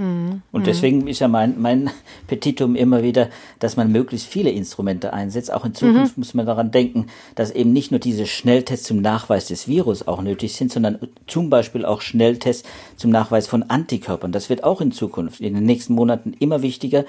Mhm. 0.00 0.40
Und 0.50 0.66
deswegen 0.66 1.06
ist 1.06 1.18
ja 1.18 1.28
mein, 1.28 1.60
mein 1.60 1.90
Petitum 2.26 2.74
immer 2.74 3.02
wieder, 3.02 3.28
dass 3.58 3.76
man 3.76 3.92
möglichst 3.92 4.26
viele 4.26 4.50
Instrumente 4.50 5.12
einsetzt. 5.12 5.52
Auch 5.52 5.66
in 5.66 5.74
Zukunft 5.74 6.16
mhm. 6.16 6.20
muss 6.20 6.34
man 6.34 6.46
daran 6.46 6.70
denken, 6.70 7.06
dass 7.34 7.50
eben 7.50 7.72
nicht 7.72 7.90
nur 7.90 8.00
diese 8.00 8.26
Schnelltests 8.26 8.86
zum 8.86 9.02
Nachweis 9.02 9.46
des 9.48 9.68
Virus 9.68 10.08
auch 10.08 10.22
nötig 10.22 10.54
sind, 10.54 10.72
sondern 10.72 10.98
zum 11.26 11.50
Beispiel 11.50 11.84
auch 11.84 12.00
Schnelltests 12.00 12.66
zum 12.96 13.10
Nachweis 13.10 13.46
von 13.46 13.64
Antikörpern. 13.64 14.32
Das 14.32 14.48
wird 14.48 14.64
auch 14.64 14.80
in 14.80 14.90
Zukunft 14.90 15.40
in 15.40 15.54
den 15.54 15.64
nächsten 15.64 15.94
Monaten 15.94 16.32
immer 16.38 16.62
wichtiger, 16.62 17.04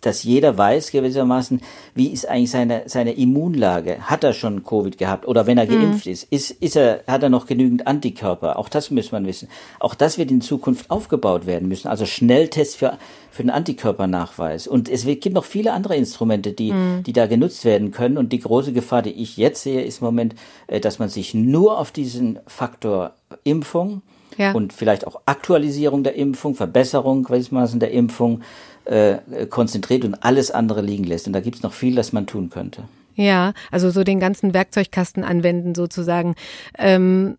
dass 0.00 0.22
jeder 0.22 0.56
weiß 0.56 0.90
gewissermaßen, 0.92 1.60
wie 1.94 2.08
ist 2.08 2.28
eigentlich 2.28 2.50
seine, 2.50 2.82
seine 2.86 3.12
Immunlage. 3.12 3.98
Hat 4.02 4.24
er 4.24 4.32
schon 4.32 4.64
Covid 4.64 4.98
gehabt 4.98 5.28
oder 5.28 5.46
wenn 5.46 5.58
er 5.58 5.66
mhm. 5.66 5.70
geimpft 5.70 6.06
ist, 6.06 6.24
ist, 6.30 6.50
ist 6.50 6.76
er, 6.76 7.04
hat 7.06 7.22
er 7.22 7.28
noch 7.28 7.46
genügend 7.46 7.86
Antikörper? 7.86 8.58
Auch 8.58 8.68
das 8.68 8.90
muss 8.90 9.12
man 9.12 9.26
wissen. 9.26 9.48
Auch 9.78 9.94
das 9.94 10.18
wird 10.18 10.30
in 10.30 10.40
Zukunft 10.40 10.90
aufgebaut 10.90 11.46
werden 11.46 11.68
müssen. 11.68 11.88
Also 11.88 12.06
Schnelltests 12.06 12.76
für, 12.76 12.98
für 13.30 13.42
den 13.42 13.50
Antikörpernachweis. 13.50 14.66
Und 14.66 14.88
es 14.88 15.04
gibt 15.04 15.32
noch 15.32 15.44
viele 15.44 15.72
andere 15.72 15.96
Instrumente, 15.96 16.52
die, 16.52 16.72
mhm. 16.72 17.02
die 17.04 17.12
da 17.12 17.26
genutzt 17.26 17.64
werden 17.64 17.90
können. 17.90 18.16
Und 18.16 18.32
die 18.32 18.40
große 18.40 18.72
Gefahr, 18.72 19.02
die 19.02 19.10
ich 19.10 19.36
jetzt 19.36 19.62
sehe, 19.62 19.82
ist 19.82 20.00
im 20.00 20.06
Moment, 20.06 20.34
äh, 20.66 20.80
dass 20.80 20.98
man 20.98 21.08
sich 21.08 21.34
nur 21.34 21.78
auf 21.78 21.90
diesen 21.90 22.38
Faktor 22.46 23.12
Impfung 23.44 24.02
ja. 24.36 24.52
und 24.52 24.72
vielleicht 24.72 25.06
auch 25.06 25.20
Aktualisierung 25.26 26.02
der 26.02 26.14
Impfung, 26.14 26.54
Verbesserung 26.54 27.24
gewissermaßen 27.24 27.80
der 27.80 27.90
Impfung 27.92 28.42
äh, 28.84 29.18
konzentriert 29.48 30.04
und 30.04 30.14
alles 30.22 30.50
andere 30.50 30.82
liegen 30.82 31.04
lässt. 31.04 31.26
Und 31.26 31.32
da 31.32 31.40
gibt 31.40 31.56
es 31.56 31.62
noch 31.62 31.72
viel, 31.72 31.94
das 31.94 32.12
man 32.12 32.26
tun 32.26 32.50
könnte. 32.50 32.84
Ja, 33.14 33.52
also 33.70 33.90
so 33.90 34.04
den 34.04 34.20
ganzen 34.20 34.54
Werkzeugkasten 34.54 35.24
anwenden 35.24 35.74
sozusagen. 35.74 36.34
Ähm, 36.78 37.36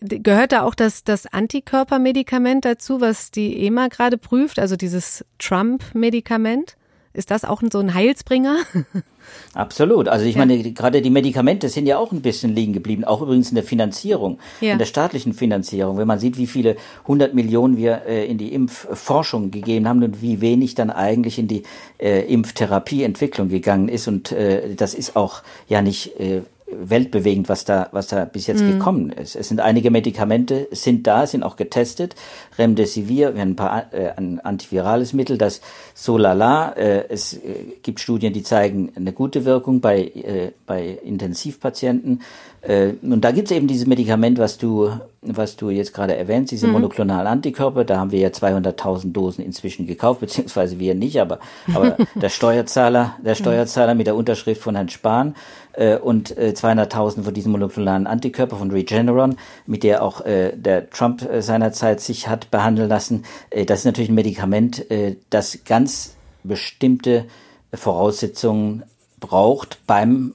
gehört 0.00 0.52
da 0.52 0.62
auch 0.62 0.74
das, 0.74 1.04
das 1.04 1.26
Antikörpermedikament 1.26 2.64
dazu, 2.64 3.00
was 3.00 3.30
die 3.30 3.64
EMA 3.66 3.88
gerade 3.88 4.18
prüft, 4.18 4.58
also 4.58 4.76
dieses 4.76 5.24
Trump-Medikament? 5.38 6.76
Ist 7.14 7.30
das 7.30 7.44
auch 7.44 7.62
so 7.70 7.78
ein 7.78 7.92
Heilsbringer? 7.92 8.58
Absolut. 9.54 10.08
Also 10.08 10.24
ich 10.24 10.34
ja. 10.34 10.38
meine, 10.40 10.72
gerade 10.72 11.02
die 11.02 11.10
Medikamente 11.10 11.68
sind 11.68 11.86
ja 11.86 11.98
auch 11.98 12.10
ein 12.12 12.22
bisschen 12.22 12.54
liegen 12.54 12.72
geblieben, 12.72 13.04
auch 13.04 13.20
übrigens 13.20 13.50
in 13.50 13.54
der 13.54 13.64
Finanzierung, 13.64 14.38
ja. 14.60 14.72
in 14.72 14.78
der 14.78 14.86
staatlichen 14.86 15.34
Finanzierung. 15.34 15.98
Wenn 15.98 16.08
man 16.08 16.18
sieht, 16.18 16.38
wie 16.38 16.46
viele 16.46 16.76
hundert 17.06 17.34
Millionen 17.34 17.76
wir 17.76 18.02
äh, 18.06 18.26
in 18.26 18.38
die 18.38 18.52
Impfforschung 18.54 19.50
gegeben 19.50 19.88
haben 19.88 20.02
und 20.02 20.22
wie 20.22 20.40
wenig 20.40 20.74
dann 20.74 20.90
eigentlich 20.90 21.38
in 21.38 21.48
die 21.48 21.64
äh, 21.98 22.22
Impftherapieentwicklung 22.32 23.48
gegangen 23.48 23.88
ist. 23.88 24.08
Und 24.08 24.32
äh, 24.32 24.74
das 24.74 24.94
ist 24.94 25.14
auch 25.14 25.42
ja 25.68 25.82
nicht 25.82 26.18
äh, 26.18 26.42
weltbewegend, 26.78 27.48
was 27.48 27.64
da, 27.64 27.88
was 27.92 28.08
da 28.08 28.24
bis 28.24 28.46
jetzt 28.46 28.62
mhm. 28.62 28.72
gekommen 28.72 29.10
ist. 29.10 29.36
Es 29.36 29.48
sind 29.48 29.60
einige 29.60 29.90
Medikamente, 29.90 30.68
sind 30.70 31.06
da, 31.06 31.26
sind 31.26 31.42
auch 31.42 31.56
getestet. 31.56 32.14
Remdesivir, 32.58 33.34
wir 33.34 33.40
haben 33.40 33.50
ein 33.50 33.56
paar 33.56 33.92
äh, 33.92 34.12
ein 34.16 34.40
antivirales 34.40 35.12
Mittel, 35.12 35.38
das 35.38 35.60
Solala. 35.94 36.72
Äh, 36.72 37.08
es 37.08 37.34
äh, 37.34 37.38
gibt 37.82 38.00
Studien, 38.00 38.32
die 38.32 38.42
zeigen 38.42 38.92
eine 38.96 39.12
gute 39.12 39.44
Wirkung 39.44 39.80
bei, 39.80 40.02
äh, 40.02 40.52
bei 40.66 40.98
Intensivpatienten. 41.04 42.22
Äh, 42.62 42.92
und 43.02 43.22
da 43.22 43.32
gibt 43.32 43.50
es 43.50 43.56
eben 43.56 43.66
dieses 43.66 43.86
Medikament, 43.86 44.38
was 44.38 44.56
du, 44.56 44.90
was 45.20 45.56
du 45.56 45.70
jetzt 45.70 45.92
gerade 45.92 46.16
erwähnst, 46.16 46.52
diese 46.52 46.68
mhm. 46.68 46.74
monoklonalen 46.74 47.26
Antikörper. 47.26 47.84
Da 47.84 47.98
haben 47.98 48.12
wir 48.12 48.20
ja 48.20 48.28
200.000 48.28 49.12
Dosen 49.12 49.44
inzwischen 49.44 49.86
gekauft, 49.86 50.20
beziehungsweise 50.20 50.78
wir 50.78 50.94
nicht, 50.94 51.20
aber, 51.20 51.40
aber 51.74 51.96
der 52.14 52.28
Steuerzahler, 52.28 53.16
der 53.24 53.34
Steuerzahler 53.34 53.94
mit 53.94 54.06
der 54.06 54.14
Unterschrift 54.14 54.62
von 54.62 54.76
Herrn 54.76 54.88
Spahn 54.88 55.34
äh, 55.72 55.96
und 55.96 56.36
äh, 56.38 56.54
200.000 56.56 57.22
von 57.24 57.34
diesen 57.34 57.50
monoklonalen 57.50 58.06
Antikörper 58.06 58.56
von 58.56 58.70
Regeneron, 58.70 59.36
mit 59.66 59.82
der 59.82 60.04
auch 60.04 60.20
äh, 60.20 60.56
der 60.56 60.88
Trump 60.90 61.22
äh, 61.22 61.42
seinerzeit 61.42 62.00
sich 62.00 62.28
hat 62.28 62.50
behandeln 62.52 62.88
lassen. 62.88 63.24
Äh, 63.50 63.64
das 63.64 63.80
ist 63.80 63.84
natürlich 63.86 64.10
ein 64.10 64.14
Medikament, 64.14 64.86
das 65.30 65.64
ganz 65.64 66.14
bestimmte 66.42 67.24
Voraussetzungen 67.72 68.82
braucht 69.20 69.78
beim, 69.86 70.34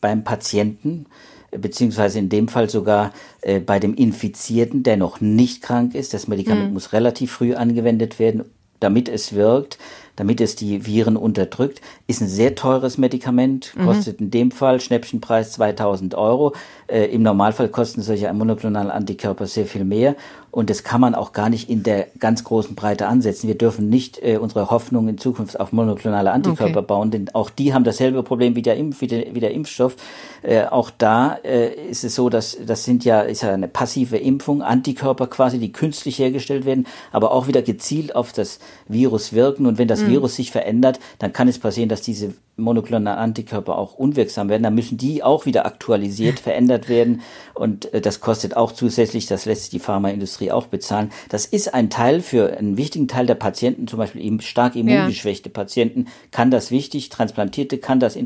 beim 0.00 0.24
Patienten 0.24 1.06
beziehungsweise 1.52 2.18
in 2.18 2.28
dem 2.28 2.48
Fall 2.48 2.68
sogar 2.68 3.12
äh, 3.42 3.60
bei 3.60 3.78
dem 3.78 3.94
Infizierten, 3.94 4.82
der 4.82 4.96
noch 4.96 5.20
nicht 5.20 5.62
krank 5.62 5.94
ist. 5.94 6.14
Das 6.14 6.28
Medikament 6.28 6.68
mhm. 6.68 6.74
muss 6.74 6.92
relativ 6.92 7.32
früh 7.32 7.54
angewendet 7.54 8.18
werden, 8.18 8.44
damit 8.80 9.08
es 9.08 9.34
wirkt 9.34 9.78
damit 10.16 10.40
es 10.40 10.56
die 10.56 10.86
Viren 10.86 11.16
unterdrückt. 11.16 11.80
Ist 12.06 12.20
ein 12.20 12.28
sehr 12.28 12.54
teures 12.54 12.98
Medikament, 12.98 13.72
mhm. 13.76 13.86
kostet 13.86 14.20
mhm. 14.20 14.26
in 14.26 14.30
dem 14.30 14.50
Fall 14.50 14.80
Schnäppchenpreis 14.80 15.52
2000 15.52 16.14
Euro. 16.14 16.54
Äh, 16.86 17.06
Im 17.06 17.22
Normalfall 17.22 17.68
kosten 17.68 18.02
solche 18.02 18.32
monoklonale 18.32 18.92
Antikörper 18.92 19.46
sehr 19.46 19.66
viel 19.66 19.84
mehr 19.84 20.16
und 20.52 20.68
das 20.68 20.84
kann 20.84 21.00
man 21.00 21.14
auch 21.14 21.32
gar 21.32 21.48
nicht 21.48 21.70
in 21.70 21.82
der 21.82 22.08
ganz 22.18 22.44
großen 22.44 22.74
Breite 22.74 23.06
ansetzen. 23.06 23.48
Wir 23.48 23.56
dürfen 23.56 23.88
nicht 23.88 24.22
äh, 24.22 24.36
unsere 24.36 24.70
Hoffnung 24.70 25.08
in 25.08 25.16
Zukunft 25.16 25.58
auf 25.58 25.72
monoklonale 25.72 26.30
Antikörper 26.30 26.80
okay. 26.80 26.86
bauen, 26.86 27.10
denn 27.10 27.30
auch 27.32 27.48
die 27.48 27.72
haben 27.72 27.84
dasselbe 27.84 28.22
Problem 28.22 28.54
wie 28.54 28.60
der, 28.60 28.76
Impf, 28.76 29.00
wie 29.00 29.06
der, 29.06 29.34
wie 29.34 29.40
der 29.40 29.52
Impfstoff. 29.52 29.96
Äh, 30.42 30.66
auch 30.66 30.90
da 30.90 31.38
äh, 31.42 31.72
ist 31.88 32.04
es 32.04 32.14
so, 32.14 32.28
dass 32.28 32.58
das 32.66 32.84
sind 32.84 33.02
ja 33.06 33.22
ist 33.22 33.42
ja 33.42 33.54
eine 33.54 33.66
passive 33.66 34.18
Impfung, 34.18 34.60
Antikörper 34.60 35.26
quasi, 35.26 35.58
die 35.58 35.72
künstlich 35.72 36.18
hergestellt 36.18 36.66
werden, 36.66 36.86
aber 37.12 37.32
auch 37.32 37.48
wieder 37.48 37.62
gezielt 37.62 38.14
auf 38.14 38.34
das 38.34 38.58
Virus 38.86 39.32
wirken. 39.32 39.64
Und 39.64 39.78
wenn 39.78 39.88
das 39.88 40.02
mhm. 40.02 40.08
Virus 40.12 40.36
sich 40.36 40.50
verändert, 40.50 41.00
dann 41.18 41.32
kann 41.32 41.48
es 41.48 41.58
passieren, 41.58 41.88
dass 41.88 42.02
diese 42.02 42.34
monoklonalen 42.56 43.18
Antikörper 43.18 43.78
auch 43.78 43.94
unwirksam 43.94 44.48
werden, 44.48 44.62
dann 44.62 44.74
müssen 44.74 44.98
die 44.98 45.22
auch 45.22 45.46
wieder 45.46 45.64
aktualisiert, 45.66 46.38
verändert 46.40 46.88
werden. 46.88 47.22
Und 47.54 47.92
äh, 47.94 48.00
das 48.00 48.20
kostet 48.20 48.56
auch 48.56 48.72
zusätzlich, 48.72 49.26
das 49.26 49.46
lässt 49.46 49.62
sich 49.62 49.70
die 49.70 49.78
Pharmaindustrie 49.78 50.50
auch 50.50 50.66
bezahlen. 50.66 51.10
Das 51.28 51.46
ist 51.46 51.72
ein 51.72 51.90
Teil 51.90 52.20
für 52.20 52.56
einen 52.56 52.76
wichtigen 52.76 53.08
Teil 53.08 53.26
der 53.26 53.34
Patienten, 53.34 53.88
zum 53.88 53.98
Beispiel 53.98 54.22
eben 54.22 54.40
stark 54.40 54.76
immungeschwächte 54.76 55.48
ja. 55.48 55.52
Patienten, 55.52 56.06
kann 56.30 56.50
das 56.50 56.70
wichtig, 56.70 57.08
Transplantierte 57.08 57.78
kann 57.78 58.00
das 58.00 58.16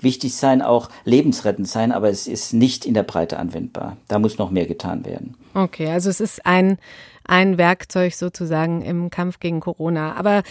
wichtig 0.00 0.34
sein, 0.34 0.62
auch 0.62 0.88
lebensrettend 1.04 1.68
sein, 1.68 1.92
aber 1.92 2.08
es 2.08 2.26
ist 2.26 2.52
nicht 2.52 2.84
in 2.84 2.94
der 2.94 3.02
Breite 3.02 3.38
anwendbar. 3.38 3.96
Da 4.08 4.18
muss 4.18 4.38
noch 4.38 4.50
mehr 4.50 4.66
getan 4.66 5.04
werden. 5.04 5.34
Okay, 5.54 5.90
also 5.90 6.08
es 6.08 6.20
ist 6.20 6.46
ein 6.46 6.78
ein 7.24 7.58
Werkzeug 7.58 8.14
sozusagen 8.14 8.82
im 8.82 9.10
Kampf 9.10 9.40
gegen 9.40 9.60
Corona. 9.60 10.14
Aber 10.14 10.42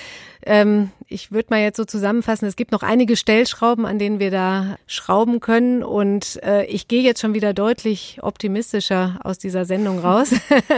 ähm, 0.46 0.92
ich 1.08 1.32
würde 1.32 1.48
mal 1.50 1.62
jetzt 1.62 1.78
so 1.78 1.86
zusammenfassen, 1.86 2.48
es 2.48 2.56
gibt 2.56 2.72
noch 2.72 2.84
einige 2.84 3.16
Stellschrauben, 3.16 3.86
an 3.86 4.00
denen 4.00 4.20
wir 4.20 4.32
da 4.32 4.78
schrauben 4.88 5.40
können. 5.40 5.84
Und 5.84 6.42
äh, 6.44 6.66
ich 6.66 6.88
gehe 6.88 7.02
jetzt 7.02 7.22
schon 7.22 7.34
wieder 7.34 7.54
deutlich 7.54 8.20
optimistischer 8.22 9.20
aus 9.24 9.38
dieser 9.38 9.66
Sendung 9.66 10.00
raus. 10.00 10.32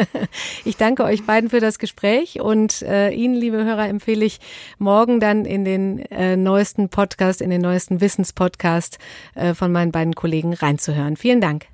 ich 0.65 0.77
danke 0.77 1.03
euch 1.03 1.25
beiden 1.25 1.49
für 1.49 1.59
das 1.59 1.79
Gespräch 1.79 2.41
und 2.41 2.81
äh, 2.81 3.11
Ihnen, 3.11 3.35
liebe 3.35 3.63
Hörer, 3.63 3.87
empfehle 3.87 4.25
ich 4.25 4.39
morgen 4.79 5.19
dann 5.19 5.45
in 5.45 5.65
den 5.65 5.99
äh, 5.99 6.35
neuesten 6.35 6.89
Podcast, 6.89 7.41
in 7.41 7.49
den 7.49 7.61
neuesten 7.61 8.01
Wissenspodcast 8.01 8.97
äh, 9.35 9.53
von 9.53 9.71
meinen 9.71 9.91
beiden 9.91 10.15
Kollegen 10.15 10.53
reinzuhören. 10.53 11.15
Vielen 11.17 11.41
Dank. 11.41 11.67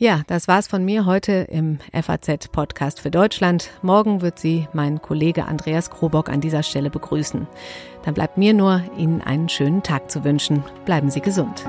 Ja, 0.00 0.22
das 0.28 0.48
war's 0.48 0.66
von 0.66 0.82
mir 0.82 1.04
heute 1.04 1.32
im 1.50 1.78
FAZ 1.92 2.48
Podcast 2.48 3.00
für 3.00 3.10
Deutschland. 3.10 3.68
Morgen 3.82 4.22
wird 4.22 4.38
Sie 4.38 4.66
mein 4.72 5.02
Kollege 5.02 5.44
Andreas 5.44 5.90
Krobock 5.90 6.30
an 6.30 6.40
dieser 6.40 6.62
Stelle 6.62 6.88
begrüßen. 6.88 7.46
Dann 8.06 8.14
bleibt 8.14 8.38
mir 8.38 8.54
nur, 8.54 8.82
Ihnen 8.96 9.20
einen 9.20 9.50
schönen 9.50 9.82
Tag 9.82 10.10
zu 10.10 10.24
wünschen. 10.24 10.64
Bleiben 10.86 11.10
Sie 11.10 11.20
gesund. 11.20 11.66